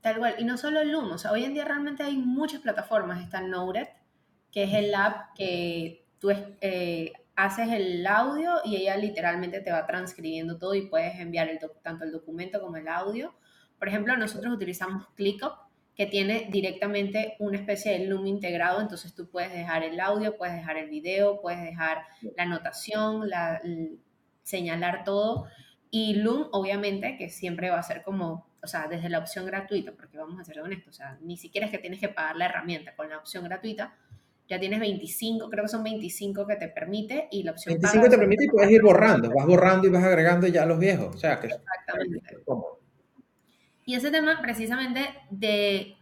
[0.00, 2.60] Tal cual, y no solo el Loom, o sea, hoy en día realmente hay muchas
[2.60, 3.88] plataformas, está Noted,
[4.52, 9.84] que es el app que tú eh, haces el audio y ella literalmente te va
[9.84, 13.34] transcribiendo todo y puedes enviar el tanto el documento como el audio.
[13.76, 15.54] Por ejemplo, nosotros utilizamos ClickUp,
[15.96, 20.54] que tiene directamente una especie de Loom integrado, entonces tú puedes dejar el audio, puedes
[20.54, 22.04] dejar el video, puedes dejar
[22.36, 23.60] la anotación, la,
[24.42, 25.48] señalar todo
[25.94, 29.92] y Loom, obviamente, que siempre va a ser como, o sea, desde la opción gratuita,
[29.92, 32.46] porque vamos a ser honestos, o sea, ni siquiera es que tienes que pagar la
[32.46, 33.94] herramienta con la opción gratuita,
[34.48, 38.16] ya tienes 25, creo que son 25 que te permite y la opción 25 te
[38.16, 41.38] permite y puedes ir borrando, vas borrando y vas agregando ya los viejos, o sea,
[41.38, 42.38] que Exactamente.
[43.84, 45.96] Y ese tema precisamente de,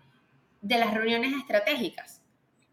[0.60, 2.22] de las reuniones estratégicas,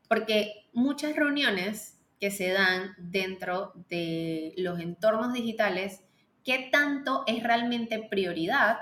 [0.08, 6.04] porque muchas reuniones que se dan dentro de los entornos digitales
[6.48, 8.78] qué tanto es realmente prioridad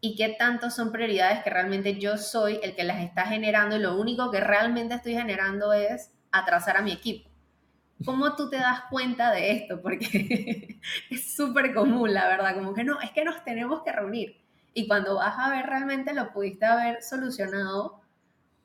[0.00, 3.78] y qué tanto son prioridades que realmente yo soy el que las está generando y
[3.78, 7.30] lo único que realmente estoy generando es atrasar a mi equipo.
[8.04, 9.80] ¿Cómo tú te das cuenta de esto?
[9.80, 14.40] Porque es súper común, la verdad, como que no, es que nos tenemos que reunir.
[14.74, 18.00] Y cuando vas a ver realmente lo pudiste haber solucionado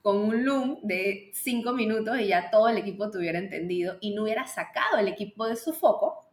[0.02, 4.16] con un Loom de cinco minutos y ya todo el equipo te hubiera entendido y
[4.16, 6.29] no hubiera sacado el equipo de su foco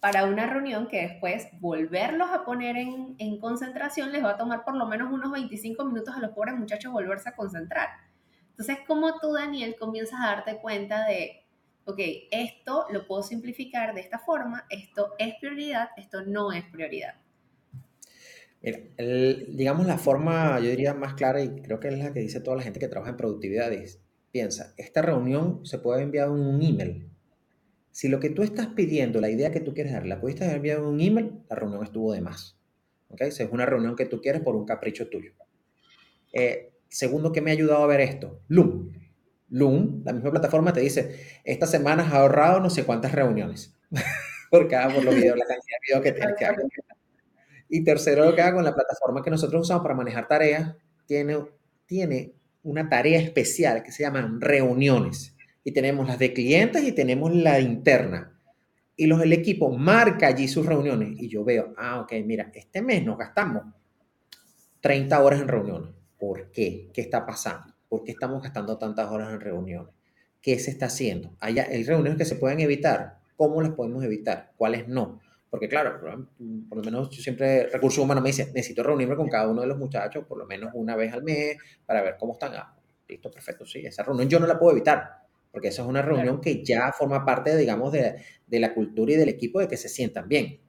[0.00, 4.64] para una reunión que después volverlos a poner en, en, concentración les va a tomar
[4.64, 7.88] por lo menos unos 25 minutos a los pobres muchachos volverse a concentrar.
[8.50, 11.44] Entonces, ¿cómo tú, Daniel, comienzas a darte cuenta de,
[11.84, 11.98] ok,
[12.30, 17.14] esto lo puedo simplificar de esta forma, esto es prioridad, esto no es prioridad?
[18.62, 18.78] Mira,
[19.48, 22.56] digamos la forma, yo diría más clara y creo que es la que dice toda
[22.56, 24.00] la gente que trabaja en productividad es,
[24.32, 27.10] piensa, esta reunión se puede enviar en un email
[27.96, 30.56] si lo que tú estás pidiendo, la idea que tú quieres dar, la pudiste haber
[30.56, 32.54] enviado en un email, la reunión estuvo de más.
[33.08, 33.22] ¿Ok?
[33.30, 35.32] Si es una reunión que tú quieres por un capricho tuyo.
[36.30, 38.42] Eh, segundo, ¿qué me ha ayudado a ver esto?
[38.48, 38.92] Loom.
[39.48, 43.74] Loom, la misma plataforma te dice, esta semana has ahorrado no sé cuántas reuniones.
[44.50, 46.66] por cada, por los videos, la cantidad de videos que tienes que hacer.
[47.70, 50.74] Y tercero, lo que hago en la plataforma que nosotros usamos para manejar tareas,
[51.06, 51.38] tiene,
[51.86, 55.35] tiene una tarea especial que se llaman reuniones.
[55.66, 58.40] Y tenemos las de clientes y tenemos la interna.
[58.94, 61.20] Y los del equipo marca allí sus reuniones.
[61.20, 63.64] Y yo veo, ah, ok, mira, este mes nos gastamos
[64.80, 65.90] 30 horas en reuniones.
[66.20, 66.88] ¿Por qué?
[66.94, 67.74] ¿Qué está pasando?
[67.88, 69.92] ¿Por qué estamos gastando tantas horas en reuniones?
[70.40, 71.36] ¿Qué se está haciendo?
[71.40, 73.18] Hay, hay reuniones que se pueden evitar.
[73.36, 74.52] ¿Cómo las podemos evitar?
[74.56, 75.18] ¿Cuáles no?
[75.50, 75.98] Porque claro,
[76.68, 79.66] por lo menos yo siempre, recursos humanos me dice, necesito reunirme con cada uno de
[79.66, 82.54] los muchachos por lo menos una vez al mes para ver cómo están.
[82.54, 82.72] Ah,
[83.08, 83.84] listo, perfecto, sí.
[83.84, 85.25] Esa reunión yo no la puedo evitar,
[85.56, 88.16] porque esa es una reunión que ya forma parte, digamos, de,
[88.46, 90.60] de la cultura y del equipo de que se sientan bien.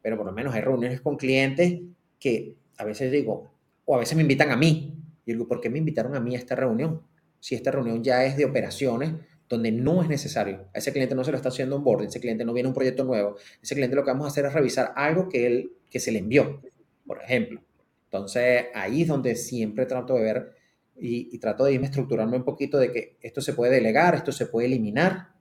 [0.00, 1.78] Pero por lo menos hay reuniones con clientes
[2.18, 3.52] que a veces digo,
[3.84, 4.98] o a veces me invitan a mí.
[5.24, 7.02] Y digo, ¿por qué me invitaron a mí a esta reunión?
[7.38, 9.12] Si esta reunión ya es de operaciones,
[9.48, 10.66] donde no es necesario.
[10.74, 12.74] A ese cliente no se lo está haciendo un board, ese cliente no viene un
[12.74, 13.36] proyecto nuevo.
[13.62, 16.18] Ese cliente lo que vamos a hacer es revisar algo que, él, que se le
[16.18, 16.60] envió,
[17.06, 17.62] por ejemplo.
[18.06, 20.61] Entonces, ahí es donde siempre trato de ver
[21.02, 24.46] y, trato de irme estructurando un poquito de que esto se puede delegar, esto se
[24.46, 25.32] puede eliminar.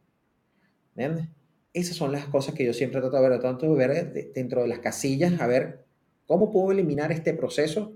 [0.95, 1.27] ¿Entiendes?
[1.73, 4.67] Esas son las cosas que yo siempre trato de ver, tanto de ver dentro de
[4.67, 5.85] las casillas, a ver
[6.25, 7.93] cómo puedo eliminar este proceso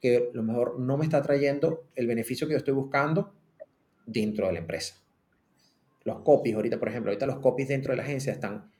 [0.00, 3.32] que a lo mejor no me está trayendo el beneficio que yo estoy buscando
[4.06, 4.96] dentro de la empresa
[6.06, 8.70] los copies, ahorita, por ejemplo, ahorita los copies dentro de la agencia están,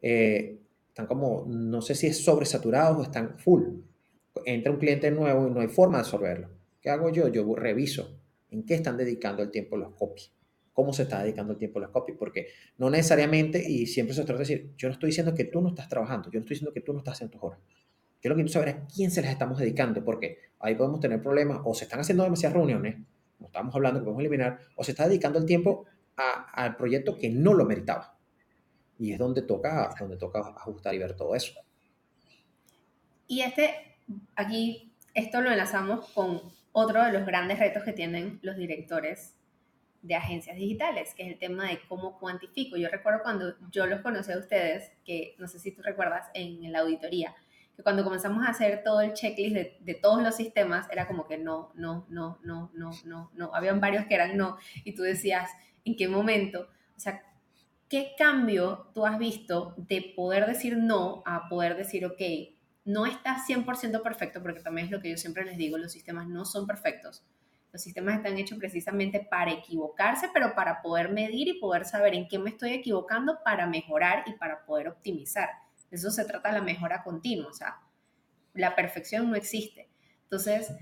[0.00, 3.64] eh, están como, no sé si es sobresaturados o están full.
[4.46, 6.48] Entra un cliente nuevo y no hay forma de absorberlo.
[6.80, 7.28] ¿Qué hago yo?
[7.28, 8.18] Yo reviso
[8.50, 10.32] en qué están dedicando el tiempo los copies.
[10.72, 12.16] ¿Cómo se está dedicando el tiempo los copies?
[12.18, 15.60] Porque no necesariamente, y siempre se trata de decir, yo no estoy diciendo que tú
[15.60, 17.60] no estás trabajando, yo no estoy diciendo que tú no estás haciendo tus horas.
[18.22, 21.00] Yo lo que quiero saber es a quién se les estamos dedicando, porque ahí podemos
[21.00, 22.96] tener problemas, o se están haciendo demasiadas reuniones,
[23.36, 27.28] como estamos hablando, que podemos eliminar, o se está dedicando el tiempo al proyecto que
[27.30, 28.16] no lo meritaba.
[28.98, 31.54] Y es donde toca, donde toca ajustar y ver todo eso.
[33.26, 33.70] Y este,
[34.36, 39.36] aquí, esto lo enlazamos con otro de los grandes retos que tienen los directores
[40.02, 42.76] de agencias digitales, que es el tema de cómo cuantifico.
[42.76, 46.72] Yo recuerdo cuando yo los conocí a ustedes, que no sé si tú recuerdas en
[46.72, 47.34] la auditoría,
[47.76, 51.26] que cuando comenzamos a hacer todo el checklist de, de, todos los sistemas, era como
[51.26, 53.54] que no, no, no, no, no, no, no.
[53.54, 55.50] Habían varios que eran no, y tú decías,
[55.84, 57.22] en qué momento, o sea,
[57.88, 62.20] ¿qué cambio tú has visto de poder decir no a poder decir, ok,
[62.90, 66.28] no está 100% perfecto, porque también es lo que yo siempre les digo, los sistemas
[66.28, 67.24] no son perfectos.
[67.72, 72.26] Los sistemas están hechos precisamente para equivocarse, pero para poder medir y poder saber en
[72.26, 75.48] qué me estoy equivocando para mejorar y para poder optimizar.
[75.90, 77.80] De eso se trata la mejora continua, o sea,
[78.54, 79.88] la perfección no existe.
[80.24, 80.72] Entonces,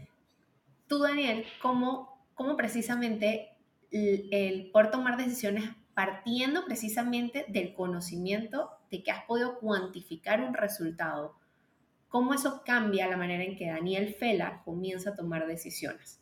[0.87, 3.59] tú, Daniel, ¿cómo, cómo precisamente
[3.91, 11.37] el, poder tomar decisiones partiendo precisamente del conocimiento de que has podido cuantificar un resultado,
[12.09, 16.21] ¿cómo eso cambia la manera en que Daniel Fela comienza a tomar decisiones?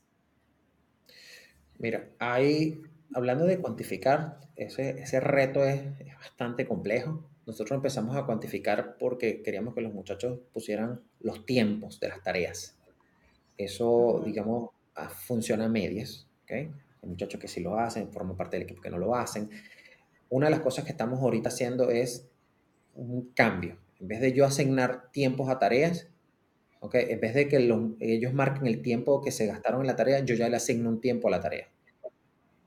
[1.78, 2.82] Mira, hay,
[3.14, 5.82] hablando de cuantificar, ese, ese reto es,
[6.16, 7.28] bastante complejo.
[7.46, 12.76] Nosotros empezamos a cuantificar porque queríamos que los muchachos pusieran los tiempos de las tareas.
[13.56, 14.70] Eso, digamos,
[15.26, 16.26] funciona a medias.
[16.44, 16.70] ¿okay?
[17.06, 19.48] muchachos que sí lo hacen, forman parte del equipo que no lo hacen.
[20.28, 22.28] Una de las cosas que estamos ahorita haciendo es
[22.94, 23.78] un cambio.
[24.00, 26.08] En vez de yo asignar tiempos a tareas,
[26.80, 27.06] ¿okay?
[27.08, 27.56] en vez de que
[28.00, 31.00] ellos marquen el tiempo que se gastaron en la tarea, yo ya le asigno un
[31.00, 31.68] tiempo a la tarea.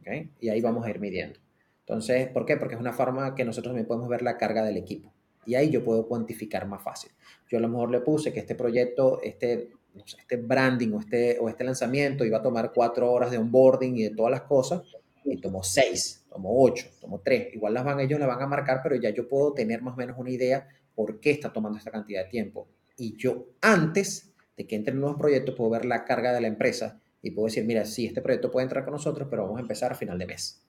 [0.01, 0.31] ¿okay?
[0.39, 1.39] Y ahí vamos a ir midiendo.
[1.81, 2.57] Entonces, ¿por qué?
[2.57, 5.11] Porque es una forma que nosotros también podemos ver la carga del equipo.
[5.45, 7.11] Y ahí yo puedo cuantificar más fácil.
[7.47, 9.71] Yo a lo mejor le puse que este proyecto, este
[10.05, 14.03] este branding o este, o este lanzamiento iba a tomar cuatro horas de onboarding y
[14.03, 14.81] de todas las cosas,
[15.23, 17.53] y tomó seis, tomó ocho, tomó tres.
[17.53, 19.97] Igual las van, ellos la van a marcar, pero ya yo puedo tener más o
[19.97, 20.67] menos una idea
[20.99, 22.67] por qué está tomando esta cantidad de tiempo.
[22.97, 26.99] Y yo antes de que entren nuevos proyectos puedo ver la carga de la empresa
[27.21, 29.93] y puedo decir, mira, sí, este proyecto puede entrar con nosotros, pero vamos a empezar
[29.93, 30.61] a final de mes.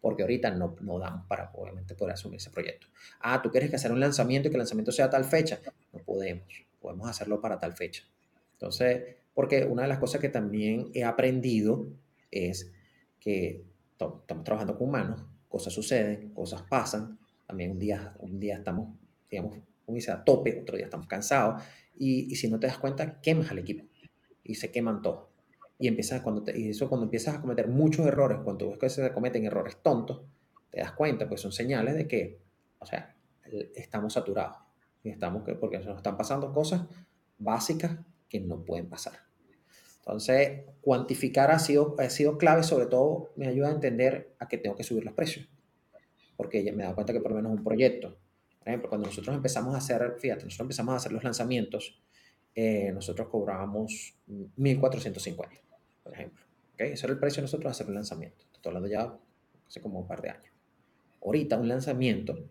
[0.00, 2.88] Porque ahorita no, no damos para obviamente poder asumir ese proyecto.
[3.20, 5.60] Ah, tú quieres que hacer un lanzamiento y que el lanzamiento sea a tal fecha.
[5.92, 6.48] No podemos.
[6.80, 8.02] Podemos hacerlo para tal fecha.
[8.54, 11.86] Entonces, porque una de las cosas que también he aprendido
[12.32, 12.72] es
[13.20, 18.88] que estamos trabajando con humanos, cosas suceden, cosas pasan, también un día, un día estamos,
[19.30, 21.62] digamos, como dice, a tope, otro día estamos cansados,
[21.96, 23.86] y, y, si no te das cuenta, quemas al equipo,
[24.44, 25.28] y se queman todos.
[25.78, 29.12] Y, empiezas, cuando y eso cuando empiezas a cometer muchos errores, cuando ves que se
[29.12, 30.22] cometen errores tontos,
[30.70, 32.38] te das cuenta, pues son señales de que,
[32.78, 33.14] o sea,
[33.74, 34.58] estamos saturados,
[35.02, 36.82] y estamos, porque nos están pasando cosas
[37.38, 39.26] básicas que no pueden pasar.
[40.00, 44.58] Entonces, cuantificar ha sido, ha sido clave, sobre todo me ayuda a entender a que
[44.58, 45.48] tengo que subir los precios.
[46.36, 48.16] Porque ya me he dado cuenta que por lo menos un proyecto,
[48.66, 52.02] Por ejemplo, cuando nosotros empezamos a hacer, fíjate, nosotros empezamos a hacer los lanzamientos,
[52.52, 55.60] eh, nosotros cobrábamos 1.450,
[56.02, 56.44] por ejemplo.
[56.74, 56.90] ¿okay?
[56.90, 58.44] Ese era el precio de nosotros hacer un lanzamiento.
[58.52, 59.16] Estoy hablando ya
[59.68, 60.52] hace como un par de años.
[61.24, 62.50] Ahorita un lanzamiento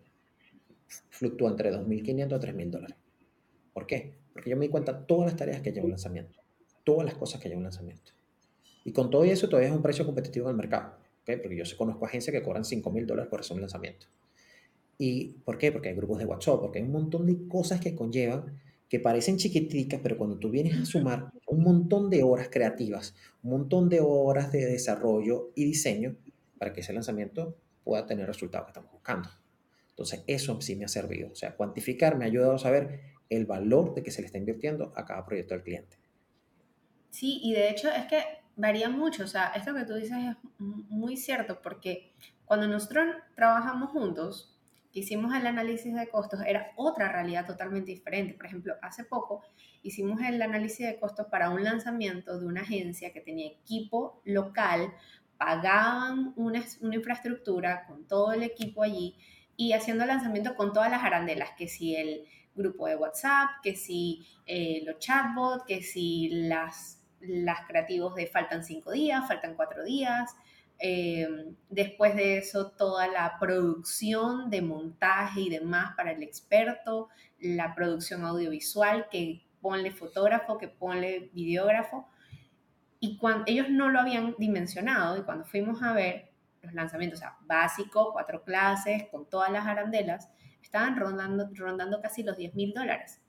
[1.10, 2.96] fluctúa entre 2.500 a 3.000 dólares.
[3.74, 4.14] ¿Por qué?
[4.32, 6.40] Porque yo me di cuenta todas las tareas que lleva un lanzamiento,
[6.82, 8.12] todas las cosas que lleva un lanzamiento.
[8.84, 11.36] Y con todo eso todavía es un precio competitivo en el mercado, ¿okay?
[11.36, 14.06] porque yo conozco agencias que cobran 5.000 dólares por hacer un lanzamiento.
[14.98, 15.72] ¿Y por qué?
[15.72, 19.36] Porque hay grupos de WhatsApp, porque hay un montón de cosas que conllevan que parecen
[19.36, 24.00] chiquiticas, pero cuando tú vienes a sumar un montón de horas creativas, un montón de
[24.00, 26.16] horas de desarrollo y diseño
[26.58, 29.28] para que ese lanzamiento pueda tener resultados que estamos buscando.
[29.90, 31.30] Entonces, eso sí me ha servido.
[31.32, 34.38] O sea, cuantificar me ha ayudado a saber el valor de que se le está
[34.38, 35.98] invirtiendo a cada proyecto del cliente.
[37.10, 38.22] Sí, y de hecho es que
[38.56, 39.24] varía mucho.
[39.24, 42.12] O sea, esto que tú dices es muy cierto porque
[42.44, 44.55] cuando nosotros trabajamos juntos,
[45.00, 48.34] hicimos el análisis de costos era otra realidad totalmente diferente.
[48.34, 49.42] Por ejemplo, hace poco
[49.82, 54.92] hicimos el análisis de costos para un lanzamiento de una agencia que tenía equipo local,
[55.36, 59.16] pagaban una, infraestructura con todo el equipo allí
[59.56, 63.76] y haciendo el lanzamiento con todas las arandelas, que si el grupo de WhatsApp, que
[63.76, 69.84] si eh, los chatbots, que si las, las creativos de faltan cinco días, faltan cuatro
[69.84, 70.34] días,
[70.78, 77.08] eh, después de eso, toda la producción de montaje y demás para el experto,
[77.38, 82.08] la producción audiovisual, que ponle fotógrafo, que ponle videógrafo.
[83.00, 86.30] Y cuando ellos no lo habían dimensionado, y cuando fuimos a ver
[86.62, 90.28] los lanzamientos, o sea, básico, cuatro clases, con todas las arandelas,
[90.62, 93.22] estaban rondando, rondando casi los 10 mil dólares.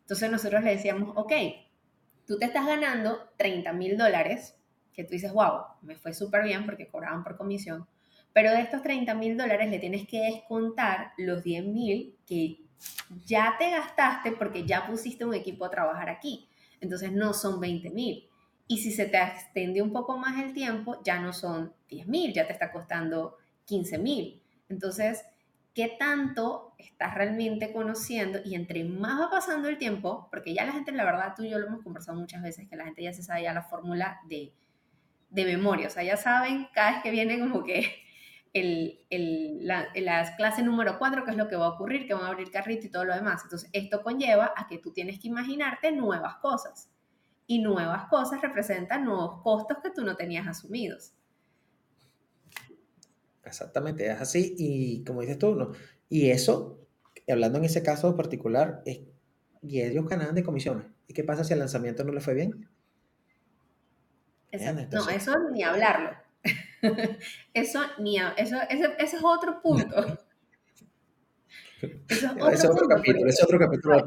[0.00, 1.32] Entonces nosotros le decíamos, ok,
[2.26, 4.57] tú te estás ganando 30 mil dólares
[4.92, 7.86] que tú dices, wow, me fue súper bien porque cobraban por comisión,
[8.32, 12.60] pero de estos 30 mil dólares le tienes que descontar los 10 mil que
[13.26, 16.48] ya te gastaste porque ya pusiste un equipo a trabajar aquí.
[16.80, 18.28] Entonces no son 20 mil.
[18.66, 22.32] Y si se te extendió un poco más el tiempo, ya no son 10 mil,
[22.32, 24.42] ya te está costando 15 mil.
[24.68, 25.24] Entonces,
[25.74, 28.40] ¿qué tanto estás realmente conociendo?
[28.44, 31.50] Y entre más va pasando el tiempo, porque ya la gente, la verdad, tú y
[31.50, 34.52] yo lo hemos conversado muchas veces, que la gente ya se sabe la fórmula de
[35.30, 35.88] de memoria.
[35.88, 37.86] O sea, ya saben, cada vez que viene como que
[38.52, 42.14] el, el, la, la, clase número 4, que es lo que va a ocurrir, que
[42.14, 43.42] van a abrir carrito y todo lo demás.
[43.44, 46.90] Entonces, esto conlleva a que tú tienes que imaginarte nuevas cosas.
[47.46, 51.14] Y nuevas cosas representan nuevos costos que tú no tenías asumidos.
[53.42, 54.54] Exactamente, es así.
[54.58, 55.72] Y como dices tú, ¿no?
[56.10, 56.86] Y eso,
[57.26, 59.00] hablando en ese caso particular, es,
[59.62, 60.86] y ellos de comisiones.
[61.06, 62.68] ¿Y qué pasa si el lanzamiento no le fue bien?
[64.52, 66.10] No, eso ni hablarlo.
[67.54, 70.18] eso ni eso, ese, ese, es otro punto.
[72.08, 74.04] Eso es otro capítulo, es otro capítulo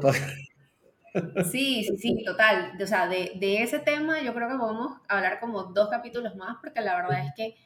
[1.50, 2.72] Sí, sí, sí, total.
[2.82, 6.58] O sea, de, de, ese tema yo creo que podemos hablar como dos capítulos más,
[6.60, 7.56] porque la verdad es que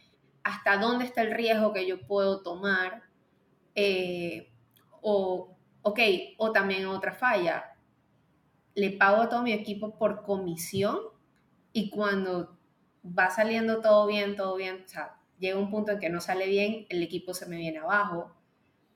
[0.45, 3.03] hasta dónde está el riesgo que yo puedo tomar,
[3.75, 4.53] eh,
[5.01, 6.01] o, ok,
[6.39, 7.77] o también otra falla,
[8.75, 10.99] le pago a todo mi equipo por comisión
[11.73, 12.56] y cuando
[13.07, 16.47] va saliendo todo bien, todo bien, o sea, llega un punto en que no sale
[16.49, 18.35] bien, el equipo se me viene abajo,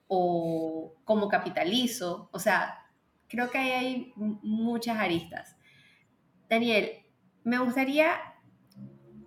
[0.09, 2.87] o cómo capitalizo, o sea,
[3.29, 5.57] creo que ahí hay muchas aristas.
[6.49, 7.05] Daniel,
[7.45, 8.21] me gustaría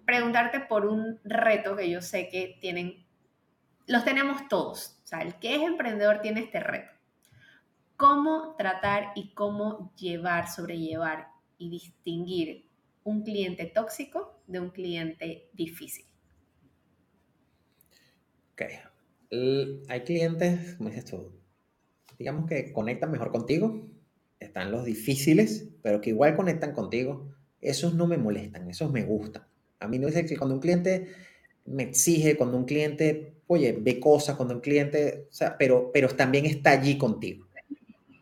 [0.06, 3.06] preguntarte por un reto que yo sé que tienen,
[3.88, 6.92] los tenemos todos, o sea, el que es emprendedor tiene este reto.
[7.96, 12.70] ¿Cómo tratar y cómo llevar, sobrellevar y distinguir
[13.04, 16.06] un cliente tóxico de un cliente difícil?
[18.54, 18.62] Ok.
[19.88, 21.32] hay clientes, como dices tú,
[22.20, 23.88] digamos que conectan mejor contigo.
[24.40, 27.34] Están los difíciles, pero que igual conectan contigo.
[27.62, 29.44] Esos no me molestan, esos me gustan.
[29.80, 31.08] A mí no es que cuando un cliente
[31.66, 36.10] me exige, cuando un cliente, oye, ve cosas, cuando un cliente, o sea, pero, pero
[36.10, 37.48] también está allí contigo.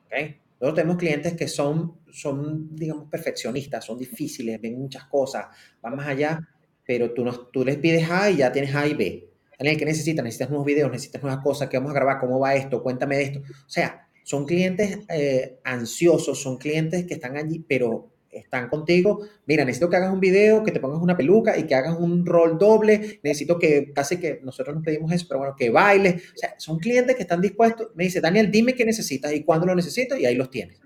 [0.05, 0.40] ¿okay?
[0.62, 5.48] Nosotros tenemos clientes que son, son, digamos, perfeccionistas, son difíciles, ven muchas cosas,
[5.81, 6.40] van más allá,
[6.85, 9.27] pero tú, no, tú les pides A y ya tienes A y B.
[9.58, 10.23] ¿qué necesitas?
[10.23, 12.19] Necesitas nuevos videos, necesitas nuevas cosas, ¿qué vamos a grabar?
[12.19, 12.83] ¿Cómo va esto?
[12.83, 13.40] Cuéntame de esto.
[13.40, 19.65] O sea, son clientes eh, ansiosos, son clientes que están allí, pero están contigo, mira,
[19.65, 22.58] necesito que hagas un video, que te pongas una peluca y que hagas un rol
[22.58, 26.56] doble, necesito que, casi que nosotros nos pedimos eso, pero bueno, que bailes, o sea,
[26.58, 30.15] son clientes que están dispuestos, me dice, Daniel, dime qué necesitas y cuándo lo necesito
[30.15, 30.79] y ahí los tienes.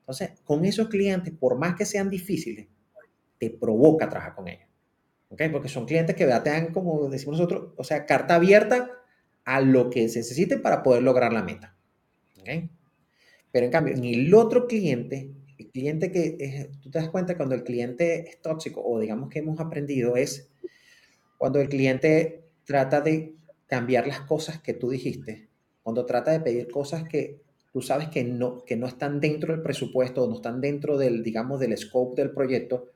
[0.00, 2.66] Entonces, con esos clientes, por más que sean difíciles,
[3.38, 4.66] te provoca trabajar con ellos,
[5.28, 5.42] ¿ok?
[5.52, 8.90] Porque son clientes que te dan, como decimos nosotros, o sea, carta abierta
[9.44, 11.74] a lo que se necesite para poder lograr la meta.
[12.40, 12.70] ¿okay?
[13.50, 15.30] Pero en cambio, en el otro cliente,
[15.70, 19.40] cliente que es, tú te das cuenta cuando el cliente es tóxico, o digamos que
[19.40, 20.50] hemos aprendido, es
[21.38, 23.34] cuando el cliente trata de
[23.66, 25.48] cambiar las cosas que tú dijiste,
[25.82, 27.40] cuando trata de pedir cosas que
[27.72, 31.60] tú sabes que no, que no están dentro del presupuesto, no están dentro del, digamos,
[31.60, 32.88] del scope del proyecto,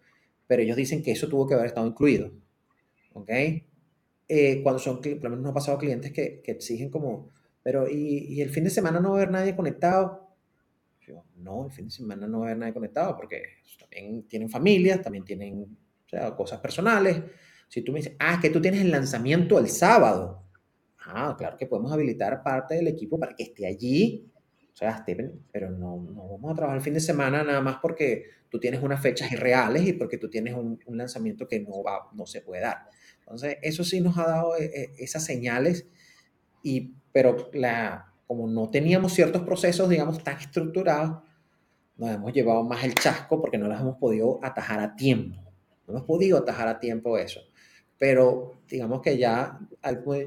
[0.47, 2.31] pero ellos dicen que eso tuvo que haber estado incluido.
[3.14, 3.31] ¿Ok?
[4.29, 7.31] Eh, cuando son, por lo menos nos ha pasado clientes que, que exigen como,
[7.62, 10.32] pero ¿y, ¿y, el fin de semana no va a haber nadie conectado?
[11.07, 13.42] Yo, no, el fin de semana no va a haber nadie conectado porque
[13.78, 17.20] también tienen familias, también tienen o sea, cosas personales.
[17.68, 20.44] Si tú me dices, ah, que tú tienes el lanzamiento el sábado.
[21.05, 24.32] Ah, claro que podemos habilitar parte del equipo para que esté allí
[24.72, 25.05] o sea,
[25.53, 28.82] pero no, no, vamos a trabajar el fin de semana nada más porque tú tienes
[28.82, 32.40] unas fechas irreales y porque tú tienes un, un lanzamiento que no, va, no se
[32.40, 32.88] puede dar.
[33.20, 35.86] Entonces, eso sí nos ha dado eh, eh, esas señales,
[36.62, 41.18] y, pero la, como no teníamos ciertos procesos, digamos, tan estructurados,
[41.99, 45.39] nos hemos llevado más el chasco porque no las hemos podido atajar a tiempo.
[45.87, 47.41] No hemos podido atajar a tiempo eso.
[47.99, 49.61] Pero digamos que ya,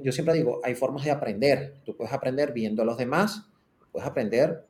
[0.03, 1.82] yo siempre digo, hay formas de aprender.
[1.84, 3.47] Tú puedes aprender viendo a los demás,
[3.91, 4.68] puedes aprender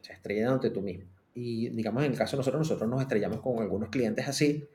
[0.00, 1.04] o sea, estrellándote tú mismo.
[1.34, 4.66] Y digamos, en el caso de nosotros, nosotros nos estrellamos con algunos clientes así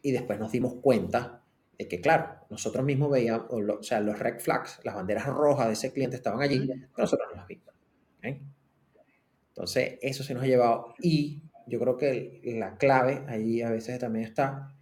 [0.00, 1.42] y después nos dimos cuenta
[1.78, 5.72] de que, claro, nosotros mismos veíamos, o, sea, los red flags, las banderas rojas de
[5.72, 7.74] ese cliente estaban allí, pero nosotros no las vimos.
[9.48, 10.94] Entonces, eso se nos ha llevado.
[11.00, 14.74] Y yo creo que la clave ahí a veces también está,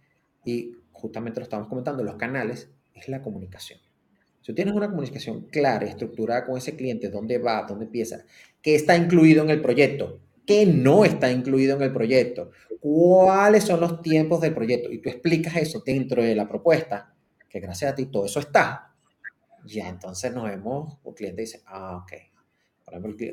[0.43, 3.79] y justamente lo estamos comentando, los canales, es la comunicación.
[4.41, 8.25] Si tienes una comunicación clara, estructurada con ese cliente, dónde va, dónde empieza,
[8.61, 13.79] qué está incluido en el proyecto, qué no está incluido en el proyecto, cuáles son
[13.79, 17.13] los tiempos del proyecto, y tú explicas eso dentro de la propuesta,
[17.49, 18.93] que gracias a ti todo eso está,
[19.65, 22.13] ya entonces nos vemos, un cliente dice, ah, ok.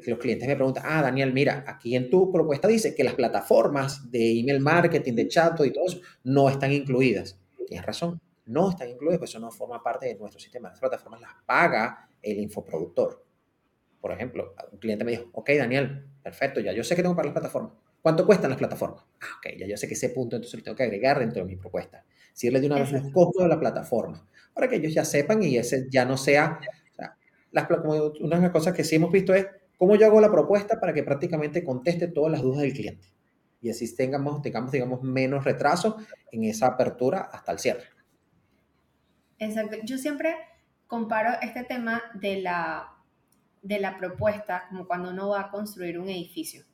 [0.06, 4.10] Los clientes me preguntan, ah, Daniel, mira, aquí en tu propuesta dice que las plataformas
[4.10, 7.38] de email marketing, de chat y todo eso no están incluidas.
[7.66, 10.70] Tienes razón, no están incluidas, pues eso no forma parte de nuestro sistema.
[10.70, 13.24] Las plataformas las paga el infoproductor.
[14.00, 17.26] Por ejemplo, un cliente me dijo, ok, Daniel, perfecto, ya yo sé que tengo para
[17.26, 17.72] las plataformas.
[18.00, 19.04] ¿Cuánto cuestan las plataformas?
[19.20, 21.48] Ah, ok, ya yo sé que ese punto entonces lo tengo que agregar dentro de
[21.48, 22.04] mi propuesta.
[22.30, 25.58] Decirle de una vez los costos de la plataforma, para que ellos ya sepan y
[25.58, 26.58] ese ya no sea...
[26.58, 27.16] O sea
[27.52, 27.68] las,
[28.20, 29.46] una de las cosas que sí hemos visto es
[29.76, 33.06] cómo yo hago la propuesta para que prácticamente conteste todas las dudas del cliente.
[33.62, 35.98] Y así tengamos, tengamos digamos, menos retraso
[36.32, 37.84] en esa apertura hasta el cierre.
[39.38, 39.76] Exacto.
[39.84, 40.34] Yo siempre
[40.86, 42.99] comparo este tema de la,
[43.62, 46.64] de la propuesta como cuando uno va a construir un edificio.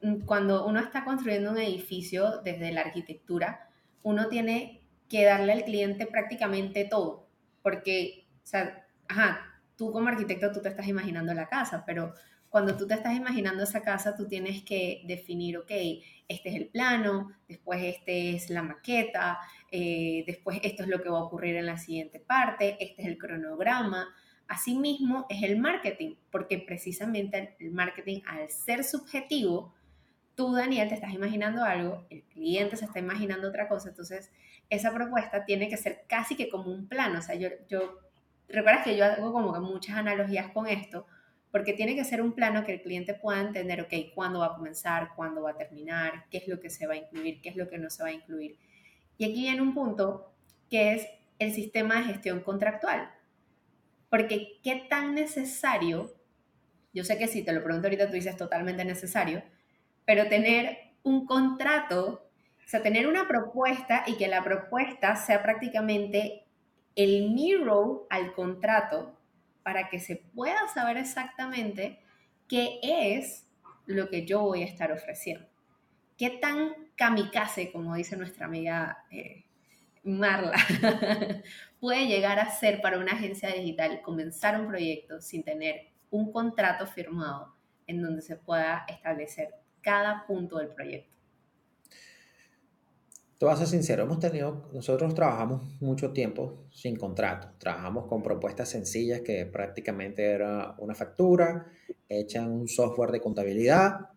[0.00, 3.68] Mm, cuando uno está construyendo un edificio desde la arquitectura,
[4.02, 7.28] uno tiene que darle al cliente prácticamente todo,
[7.62, 12.14] porque, o sea, ajá, tú como arquitecto tú te estás imaginando la casa, pero
[12.48, 15.70] cuando tú te estás imaginando esa casa, tú tienes que definir, ok,
[16.28, 19.38] este es el plano, después este es la maqueta,
[19.70, 23.08] eh, después esto es lo que va a ocurrir en la siguiente parte, este es
[23.08, 24.08] el cronograma.
[24.48, 29.74] Asimismo es el marketing, porque precisamente el marketing al ser subjetivo,
[30.34, 34.30] tú, Daniel, te estás imaginando algo, el cliente se está imaginando otra cosa, entonces
[34.70, 37.18] esa propuesta tiene que ser casi que como un plano.
[37.18, 37.98] O sea, yo, yo
[38.48, 41.06] recuerdas que yo hago como muchas analogías con esto,
[41.50, 44.54] porque tiene que ser un plano que el cliente pueda entender, ok, cuándo va a
[44.54, 47.56] comenzar, cuándo va a terminar, qué es lo que se va a incluir, qué es
[47.56, 48.58] lo que no se va a incluir.
[49.16, 50.32] Y aquí viene un punto
[50.70, 53.10] que es el sistema de gestión contractual.
[54.10, 56.14] Porque qué tan necesario,
[56.92, 59.42] yo sé que si te lo pregunto ahorita tú dices totalmente necesario,
[60.04, 62.30] pero tener un contrato,
[62.64, 66.44] o sea, tener una propuesta y que la propuesta sea prácticamente
[66.96, 69.16] el mirror al contrato
[69.62, 71.98] para que se pueda saber exactamente
[72.48, 73.46] qué es
[73.86, 75.46] lo que yo voy a estar ofreciendo.
[76.16, 79.44] ¿Qué tan kamikaze, como dice nuestra amiga eh,
[80.08, 80.54] Marla,
[81.80, 86.86] puede llegar a ser para una agencia digital comenzar un proyecto sin tener un contrato
[86.86, 87.54] firmado
[87.86, 89.50] en donde se pueda establecer
[89.82, 91.14] cada punto del proyecto.
[93.36, 98.22] Te voy a ser sincero, hemos tenido, nosotros trabajamos mucho tiempo sin contrato, trabajamos con
[98.22, 101.70] propuestas sencillas que prácticamente era una factura,
[102.08, 104.08] echan un software de contabilidad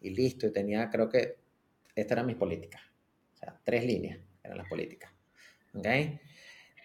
[0.00, 1.36] y listo, y tenía, creo que,
[1.94, 2.82] esta era mis políticas,
[3.34, 5.15] o sea, tres líneas eran las políticas,
[5.76, 5.86] ¿ok?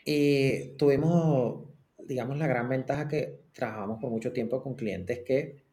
[0.06, 1.70] Y tuvimos,
[2.00, 5.64] digamos, la gran ventaja que trabajamos por mucho tiempo con clientes que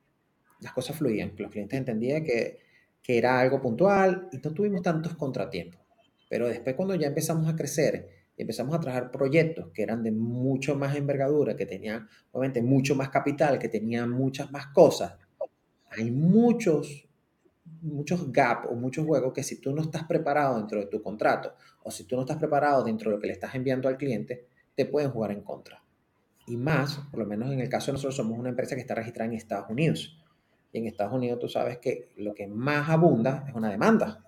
[0.61, 2.59] las cosas fluían, los clientes entendían que,
[3.03, 5.81] que era algo puntual y no tuvimos tantos contratiempos.
[6.29, 10.13] Pero después cuando ya empezamos a crecer, y empezamos a trabajar proyectos que eran de
[10.13, 15.15] mucho más envergadura, que tenían obviamente mucho más capital, que tenían muchas más cosas,
[15.91, 17.05] hay muchos
[17.83, 21.55] muchos gaps o muchos huecos que si tú no estás preparado dentro de tu contrato
[21.89, 24.45] o si tú no estás preparado dentro de lo que le estás enviando al cliente,
[24.75, 25.83] te pueden jugar en contra.
[26.47, 28.95] Y más, por lo menos en el caso de nosotros somos una empresa que está
[28.95, 30.23] registrada en Estados Unidos.
[30.71, 34.23] Y en Estados Unidos tú sabes que lo que más abunda es una demanda.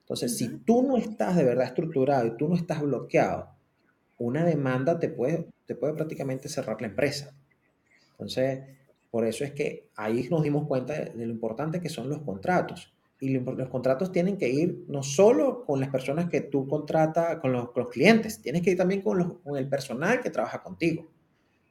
[0.00, 3.48] Entonces, si tú no estás de verdad estructurado y tú no estás bloqueado,
[4.18, 7.34] una demanda te puede, te puede prácticamente cerrar la empresa.
[8.12, 8.60] Entonces,
[9.10, 12.94] por eso es que ahí nos dimos cuenta de, lo importante que son los contratos.
[13.20, 17.52] Y los contratos tienen que ir no solo con las personas que tú contratas, con
[17.52, 21.10] los, clientes, tienes que ir también con, el personal que trabaja contigo.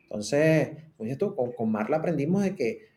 [0.04, 2.88] Entonces, pues con, con Marla aprendimos de que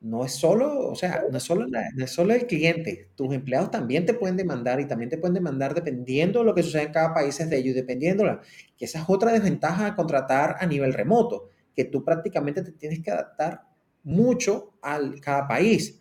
[0.00, 3.70] no es solo, o sea, no es solo, no es solo el cliente, tus empleados
[3.70, 6.92] también te pueden demandar y también te pueden demandar dependiendo de lo que sucede en
[6.92, 8.40] cada país de ellos, dependiendo, la,
[8.76, 13.00] que esa es otra desventaja de contratar a nivel remoto, que tú prácticamente te tienes
[13.00, 13.62] que adaptar
[14.04, 15.97] mucho a cada país.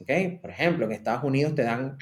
[0.00, 0.38] ¿Okay?
[0.38, 1.96] Por ejemplo, en Estados Unidos te dan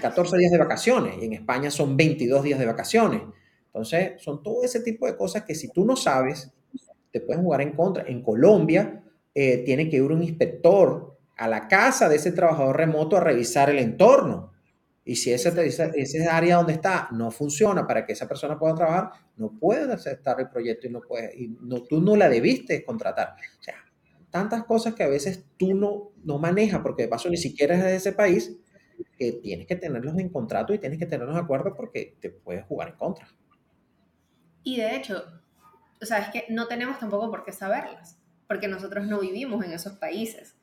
[0.00, 3.22] 14 eh, días de vacaciones y en España son 22 días de vacaciones.
[3.66, 6.50] Entonces, son todo ese tipo de cosas que si tú no sabes,
[7.10, 8.04] te pueden jugar en contra.
[8.06, 9.02] En Colombia,
[9.34, 13.70] eh, tiene que ir un inspector a la casa de ese trabajador remoto a revisar
[13.70, 14.52] el entorno.
[15.04, 19.10] Y si ese, ese área donde está no funciona para que esa persona pueda trabajar,
[19.36, 23.34] no puede aceptar el proyecto y no puede, y no, tú no la debiste contratar.
[23.58, 23.74] O sea,
[24.32, 27.84] tantas cosas que a veces tú no, no manejas, porque de paso ni siquiera es
[27.84, 28.56] de ese país,
[29.18, 32.64] que tienes que tenerlos en contrato y tienes que tenerlos de acuerdo porque te puedes
[32.64, 33.28] jugar en contra.
[34.64, 35.22] Y de hecho,
[36.00, 38.18] o sea, es que no tenemos tampoco por qué saberlas,
[38.48, 40.56] porque nosotros no vivimos en esos países.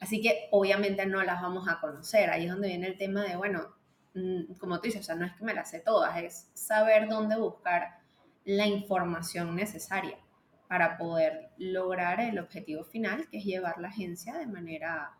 [0.00, 2.28] Así que obviamente no las vamos a conocer.
[2.28, 3.68] Ahí es donde viene el tema de, bueno,
[4.14, 7.08] mm, como tú dices, o sea, no es que me las sé todas, es saber
[7.08, 8.00] dónde buscar
[8.44, 10.18] la información necesaria
[10.72, 15.18] para poder lograr el objetivo final, que es llevar la agencia de manera,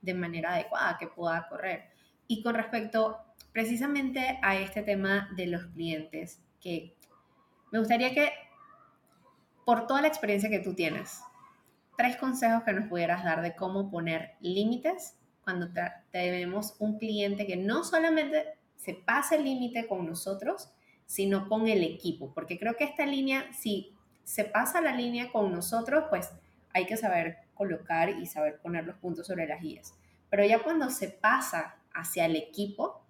[0.00, 1.90] de manera adecuada, que pueda correr.
[2.26, 3.18] Y con respecto
[3.52, 6.96] precisamente a este tema de los clientes, que
[7.72, 8.30] me gustaría que,
[9.66, 11.20] por toda la experiencia que tú tienes,
[11.98, 15.68] tres consejos que nos pudieras dar de cómo poner límites cuando
[16.10, 20.70] tenemos un cliente que no solamente se pase el límite con nosotros,
[21.04, 23.92] sino con el equipo, porque creo que esta línea, si
[24.26, 26.32] se pasa la línea con nosotros, pues
[26.74, 29.94] hay que saber colocar y saber poner los puntos sobre las guías.
[30.28, 33.06] Pero ya cuando se pasa hacia el equipo,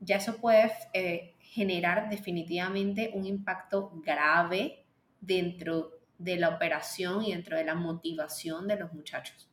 [0.00, 4.84] ya eso puede eh, generar definitivamente un impacto grave
[5.20, 9.48] dentro de la operación y dentro de la motivación de los muchachos.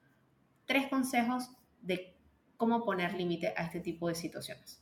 [0.66, 1.52] Tres consejos
[1.84, 2.16] de
[2.58, 4.82] cómo poner límite a este tipo de situaciones.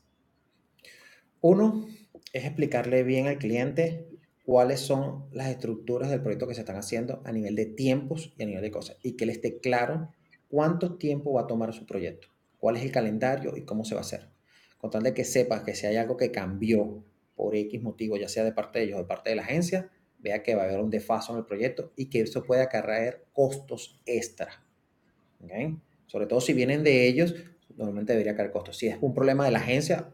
[1.42, 1.86] Uno
[2.32, 4.13] es explicarle bien al cliente
[4.46, 8.44] cuáles son las estructuras del proyecto que se están haciendo a nivel de tiempos y
[8.44, 10.10] a nivel de cosas, y que le esté claro
[10.50, 12.28] cuánto tiempo va a tomar su proyecto,
[12.60, 14.30] cuál es el calendario y cómo se va a hacer.
[14.78, 17.04] Con tal de que sepas que si hay algo que cambió
[17.36, 19.90] por X motivo, ya sea de parte de ellos o de parte de la agencia,
[20.20, 23.24] vea que va a haber un desfaso en el proyecto y que eso puede acarrear
[23.32, 24.64] costos extra.
[26.08, 27.34] Sobre todo si vienen de ellos,
[27.76, 28.78] normalmente debería caer costos.
[28.78, 30.14] Si es un problema de la agencia,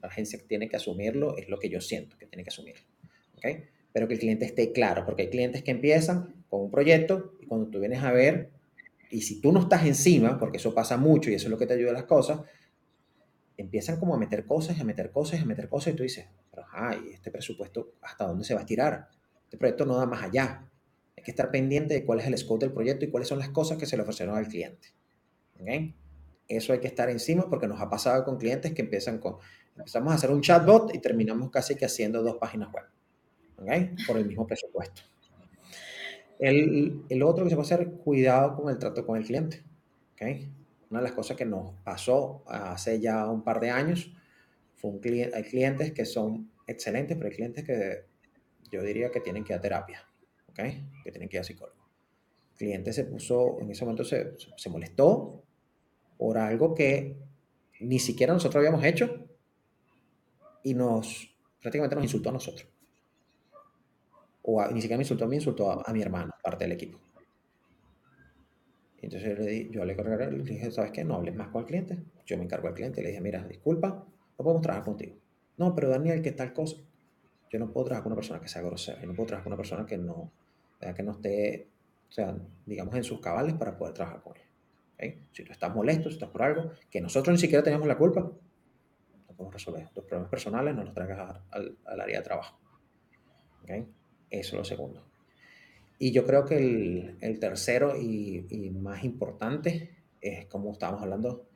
[0.00, 2.93] la agencia tiene que asumirlo, es lo que yo siento que tiene que asumirlo.
[3.92, 7.46] Pero que el cliente esté claro, porque hay clientes que empiezan con un proyecto y
[7.46, 8.50] cuando tú vienes a ver,
[9.10, 11.66] y si tú no estás encima, porque eso pasa mucho y eso es lo que
[11.66, 12.40] te ayuda a las cosas,
[13.56, 16.62] empiezan como a meter cosas a meter cosas a meter cosas y tú dices, pero
[16.62, 19.08] ajá, ¿y este presupuesto hasta dónde se va a estirar?
[19.44, 20.68] Este proyecto no da más allá.
[21.16, 23.50] Hay que estar pendiente de cuál es el scope del proyecto y cuáles son las
[23.50, 24.88] cosas que se le ofrecieron al cliente.
[26.48, 29.36] Eso hay que estar encima porque nos ha pasado con clientes que empiezan con,
[29.76, 32.84] empezamos a hacer un chatbot y terminamos casi que haciendo dos páginas web.
[34.06, 35.02] Por el mismo presupuesto.
[36.38, 39.62] El, el, otro que se puede hacer, cuidado con el trato con el cliente.
[40.90, 44.12] Una de las cosas que nos pasó hace ya un par de años
[44.76, 48.04] fue un cliente, hay clientes que son excelentes, pero hay clientes que
[48.70, 50.04] yo diría que tienen que ir a terapia,
[50.50, 50.88] ¿okay?
[51.02, 51.78] que tienen que ir a psicólogo.
[52.52, 55.42] El cliente se puso, en ese momento se, se molestó
[56.16, 57.16] por algo que
[57.80, 59.26] ni siquiera nosotros habíamos hecho
[60.62, 61.28] y nos
[61.60, 62.73] prácticamente nos insultó a nosotros
[64.46, 66.98] o ni siquiera me insultó, me insultó a, mi hermano, parte del equipo.
[69.00, 69.94] Entonces yo le, di, yo le,
[70.42, 71.04] dije, ¿sabes qué?
[71.04, 71.98] No hables más con el cliente.
[72.26, 73.02] Yo me encargo del cliente.
[73.02, 75.16] Le dije, mira, disculpa, no podemos trabajar contigo.
[75.56, 76.76] No, pero Daniel, ¿qué tal cosa?
[77.50, 79.00] Yo no puedo trabajar con una persona que sea grosera.
[79.00, 80.30] Yo no puedo trabajar con una persona que no,
[80.94, 81.68] que no esté,
[82.08, 82.36] o sea,
[82.66, 84.34] digamos, en sus cabales para poder trabajar con
[84.98, 85.18] ella.
[85.32, 88.20] Si tú estás molesto, si estás por algo, que nosotros ni siquiera tenemos la culpa,
[88.20, 89.88] no podemos resolver.
[89.94, 92.58] Los problemas personales no los traigas al, al área de trabajo.
[94.40, 95.04] Eso es lo segundo.
[95.98, 101.46] Y yo creo que el, el tercero y, más importante es, como estábamos hablando,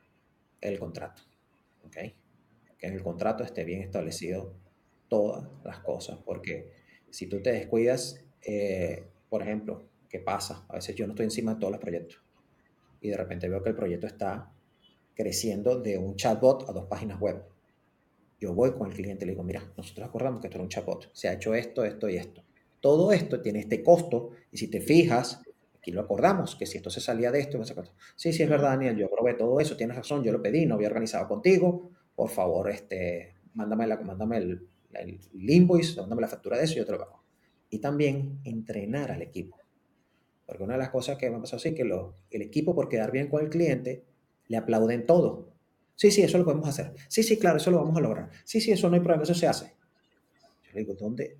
[0.61, 1.23] el contrato.
[1.85, 2.15] ¿okay?
[2.79, 4.55] Que en el contrato esté bien establecido
[5.09, 6.73] todas las cosas, porque
[7.11, 10.65] si tú te descuidas, eh, por ejemplo, ¿qué pasa?
[10.69, 12.23] A veces yo no estoy encima de todos los proyectos
[13.01, 14.53] y de repente veo que el proyecto está
[15.15, 17.43] creciendo de un chatbot a dos páginas web.
[18.41, 20.69] Yo voy con el cliente y le digo, mira, nosotros acordamos que esto era un
[20.69, 22.45] chatbot, se ha hecho esto, esto y esto.
[22.81, 25.43] Todo esto tiene este costo y si te fijas,
[25.77, 27.61] aquí lo acordamos, que si esto se salía de esto,
[28.17, 30.77] sí, sí, es verdad, Daniel, yo probé todo eso, tienes razón, yo lo pedí, no
[30.77, 35.21] había organizado contigo, por favor, este, mándame, la, mándame el, el,
[35.51, 37.23] invoice, mándame la factura de eso y yo te lo pago.
[37.71, 39.57] Y también entrenar al equipo.
[40.47, 43.29] Porque una de las cosas que me pasado es que el equipo, por quedar bien
[43.29, 44.05] con el cliente,
[44.47, 45.53] le aplauden todo.
[45.95, 46.95] Sí, sí, eso lo podemos hacer.
[47.09, 48.31] Sí, sí, claro, eso lo vamos a lograr.
[48.45, 49.75] Sí, sí, eso no hay problema, eso se hace.
[50.65, 51.37] Yo le digo, ¿dónde?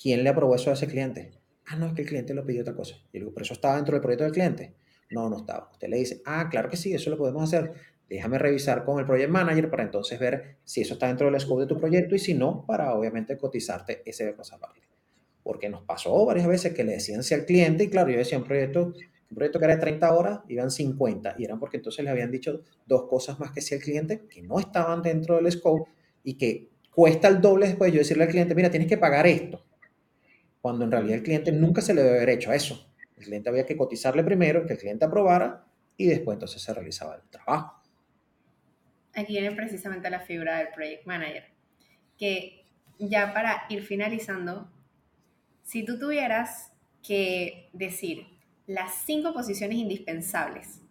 [0.00, 1.32] ¿Quién le aprobó eso a ese cliente?
[1.66, 2.96] Ah, no, es que el cliente lo pidió otra cosa.
[3.12, 4.74] Le digo, ¿pero eso estaba dentro del proyecto del cliente?
[5.10, 5.70] No, no estaba.
[5.72, 7.72] Usted le dice, ah, claro que sí, eso lo podemos hacer.
[8.08, 11.62] Déjame revisar con el project manager para entonces ver si eso está dentro del scope
[11.62, 14.80] de tu proyecto y si no, para obviamente cotizarte ese cosa aparte.
[15.42, 18.38] Porque nos pasó varias veces que le decían si al cliente, y claro, yo decía
[18.38, 18.92] un proyecto,
[19.30, 22.30] un proyecto que era de 30 horas, iban 50, y eran porque entonces le habían
[22.30, 25.90] dicho dos cosas más que si al cliente, que no estaban dentro del scope
[26.22, 29.65] y que cuesta el doble después yo decirle al cliente, mira, tienes que pagar esto.
[30.66, 32.92] Cuando en realidad el cliente nunca se le debe haber hecho eso.
[33.16, 35.64] El cliente había que cotizarle primero, que el cliente aprobara
[35.96, 37.86] y después entonces se realizaba el trabajo
[39.16, 41.44] aquí viene precisamente la figura del project manager,
[42.18, 42.66] que
[42.98, 44.70] ya para ir finalizando,
[45.64, 48.26] si tú tuvieras que decir
[48.66, 50.82] las cinco posiciones indispensables,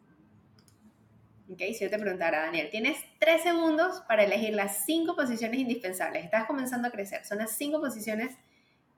[1.49, 1.59] ¿ok?
[1.73, 6.45] Si yo te preguntara, Daniel, tienes tres segundos para elegir las cinco posiciones indispensables, estás
[6.45, 8.35] comenzando a crecer, son las cinco posiciones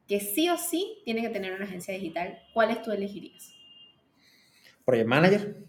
[0.07, 3.53] que sí o sí tiene que tener una agencia digital, ¿cuáles tú elegirías?
[4.85, 5.65] Project Manager,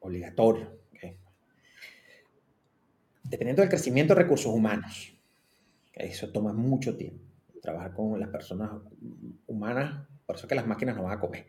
[0.00, 0.78] obligatorio
[3.28, 5.12] dependiendo del crecimiento de recursos humanos,
[5.92, 7.24] eso toma mucho tiempo,
[7.60, 8.70] trabajar con las personas
[9.46, 11.46] humanas, por eso que las máquinas no van a comer.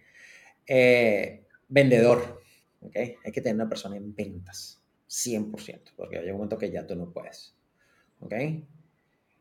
[0.66, 2.42] Eh, vendedor,
[2.82, 3.16] ¿okay?
[3.24, 6.96] hay que tener una persona en ventas, 100%, porque hay un momento que ya tú
[6.96, 7.56] no puedes.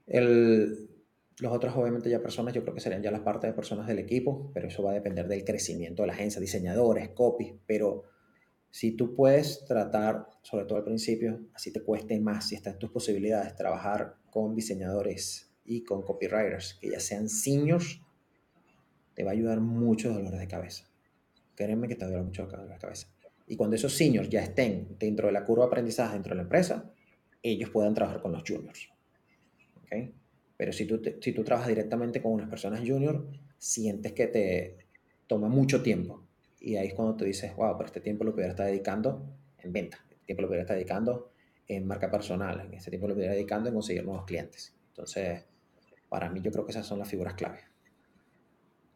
[0.07, 0.89] El,
[1.41, 4.01] los otros, obviamente, ya personas, yo creo que serían ya las partes de personas del
[4.01, 8.05] equipo, pero eso va a depender del crecimiento de la agencia, diseñadores, copy, pero
[8.70, 12.78] si tú puedes tratar, sobre todo al principio, así te cueste más, si está en
[12.78, 18.01] tus posibilidades, trabajar con diseñadores y con copywriters que ya sean seniors,
[19.14, 20.84] te va a ayudar mucho dolores de cabeza.
[21.55, 23.09] Créeme que te va a ayudar mucho dolores de cabeza.
[23.47, 26.43] Y cuando esos seniors ya estén dentro de la curva de aprendizaje dentro de la
[26.43, 26.93] empresa,
[27.43, 28.91] ellos puedan trabajar con los juniors.
[29.82, 30.14] ¿Okay?
[30.59, 34.77] Pero si tú, si tú trabajas directamente con unas personas junior, sientes que te
[35.29, 36.27] toma mucho tiempo
[36.61, 39.25] y ahí es cuando tú dices, wow, pero este tiempo lo pudiera estar dedicando
[39.59, 41.31] en venta, este tiempo lo pudiera estar dedicando
[41.69, 44.75] en marca personal, en este tiempo lo pudiera dedicando en conseguir nuevos clientes.
[44.89, 45.45] Entonces,
[46.09, 47.61] para mí yo creo que esas son las figuras clave.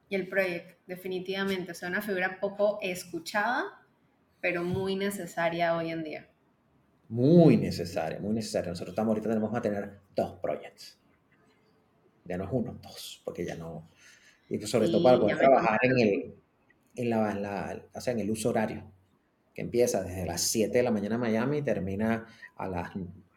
[0.08, 3.86] Y el proyecto, definitivamente, o sea, una figura poco escuchada,
[4.40, 6.28] pero muy necesaria hoy en día.
[7.08, 8.70] Muy necesaria, muy necesaria.
[8.70, 10.98] Nosotros estamos ahorita tenemos que tener dos proyectos.
[12.24, 13.88] Ya no es uno, dos, porque ya no...
[14.48, 16.34] Y sobre todo para poder trabajar en el,
[16.96, 18.84] en, la, o sea, en el uso horario,
[19.54, 22.90] que empieza desde las 7 de la mañana en Miami y termina a las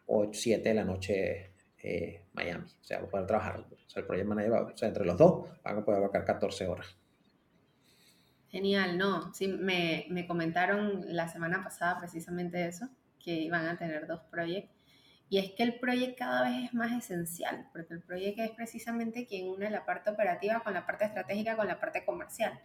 [0.06, 1.50] 8, 7 de la noche
[1.82, 2.64] eh, Miami.
[2.64, 3.60] O sea, poder trabajar.
[3.60, 6.66] O sea, el Project Manager, o sea, entre los dos van a poder abarcar 14
[6.66, 6.96] horas.
[8.48, 9.32] Genial, no.
[9.34, 14.75] Sí, me, me comentaron la semana pasada precisamente eso, que iban a tener dos proyectos.
[15.28, 19.26] Y es que el proyecto cada vez es más esencial, porque el proyecto es precisamente
[19.26, 22.60] quien une la parte operativa con la parte estratégica, con la parte comercial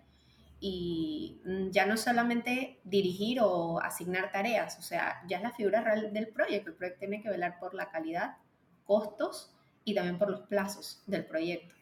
[0.64, 5.82] y mm, ya no solamente dirigir o asignar tareas, o sea, ya es la figura
[5.82, 6.70] real del proyecto.
[6.70, 8.38] El proyecto tiene que velar por la calidad,
[8.86, 9.52] costos
[9.84, 11.74] y también por los plazos del proyecto.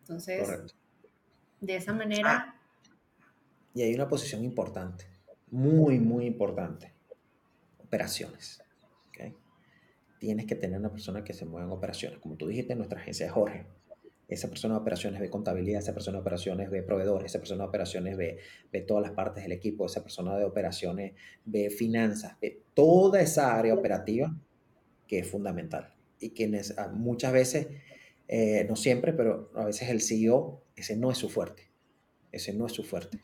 [0.00, 0.74] Entonces,
[1.60, 2.30] de esa manera...
[2.48, 2.60] Ah,
[3.74, 5.06] y hay una posición importante,
[5.50, 6.92] muy, muy importante.
[7.78, 8.60] Operaciones.
[10.18, 12.18] Tienes que tener una persona que se mueva en operaciones.
[12.18, 13.66] Como tú dijiste, nuestra agencia es Jorge
[14.28, 17.68] esa persona de operaciones ve contabilidad, esa persona de operaciones ve proveedores, esa persona de
[17.68, 18.38] operaciones ve,
[18.72, 21.14] ve todas las partes del equipo, esa persona de operaciones
[21.44, 24.36] ve finanzas, ve toda esa área operativa
[25.06, 27.68] que es fundamental y que ah, muchas veces,
[28.26, 31.70] eh, no siempre, pero a veces el CEO, ese no es su fuerte,
[32.32, 33.22] ese no es su fuerte.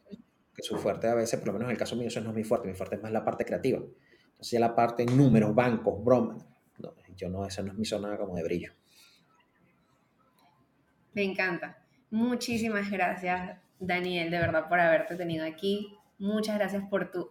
[0.54, 2.36] Que su fuerte a veces, por lo menos en el caso mío, eso no es
[2.36, 3.78] mi fuerte, mi fuerte es más la parte creativa.
[3.78, 6.44] Entonces ya la parte números, bancos, bromas,
[7.16, 8.72] yo no, esa no es mi zona como de brillo.
[11.14, 11.78] Me encanta.
[12.10, 15.96] Muchísimas gracias, Daniel, de verdad, por haberte tenido aquí.
[16.18, 17.28] Muchas gracias por, tu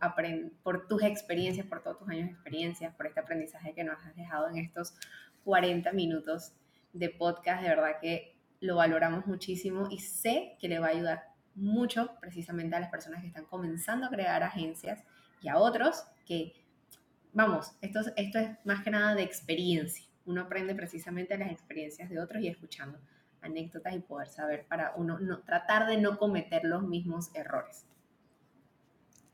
[0.64, 4.16] por tus experiencias, por todos tus años de experiencia, por este aprendizaje que nos has
[4.16, 4.94] dejado en estos
[5.46, 6.54] 40 minutos
[6.94, 7.64] de podcast.
[7.64, 11.24] De verdad que lo valoramos muchísimo y sé que le va a ayudar
[11.56, 15.04] mucho precisamente a las personas que están comenzando a crear agencias
[15.42, 16.54] y a otros que,
[17.34, 20.06] vamos, esto, esto es más que nada de experiencia.
[20.26, 23.00] Uno aprende precisamente las experiencias de otros y escuchando
[23.42, 27.86] anécdotas y poder saber para uno no, tratar de no cometer los mismos errores.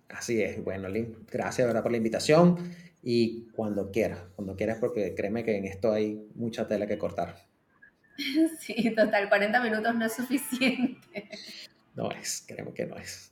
[0.10, 1.84] Así es, bueno, Lynn, gracias ¿verdad?
[1.84, 2.58] por la invitación
[3.04, 7.36] y cuando quieras, cuando quieras, porque créeme que en esto hay mucha tela que cortar.
[8.60, 11.30] Sí, total, 40 minutos no es suficiente.
[11.93, 13.32] No es, créeme que no es.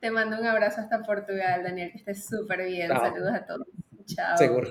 [0.00, 2.88] Te mando un abrazo hasta Portugal, Daniel, que estés súper bien.
[2.88, 3.66] Saludos a todos.
[4.06, 4.36] Chao.
[4.36, 4.70] Seguro.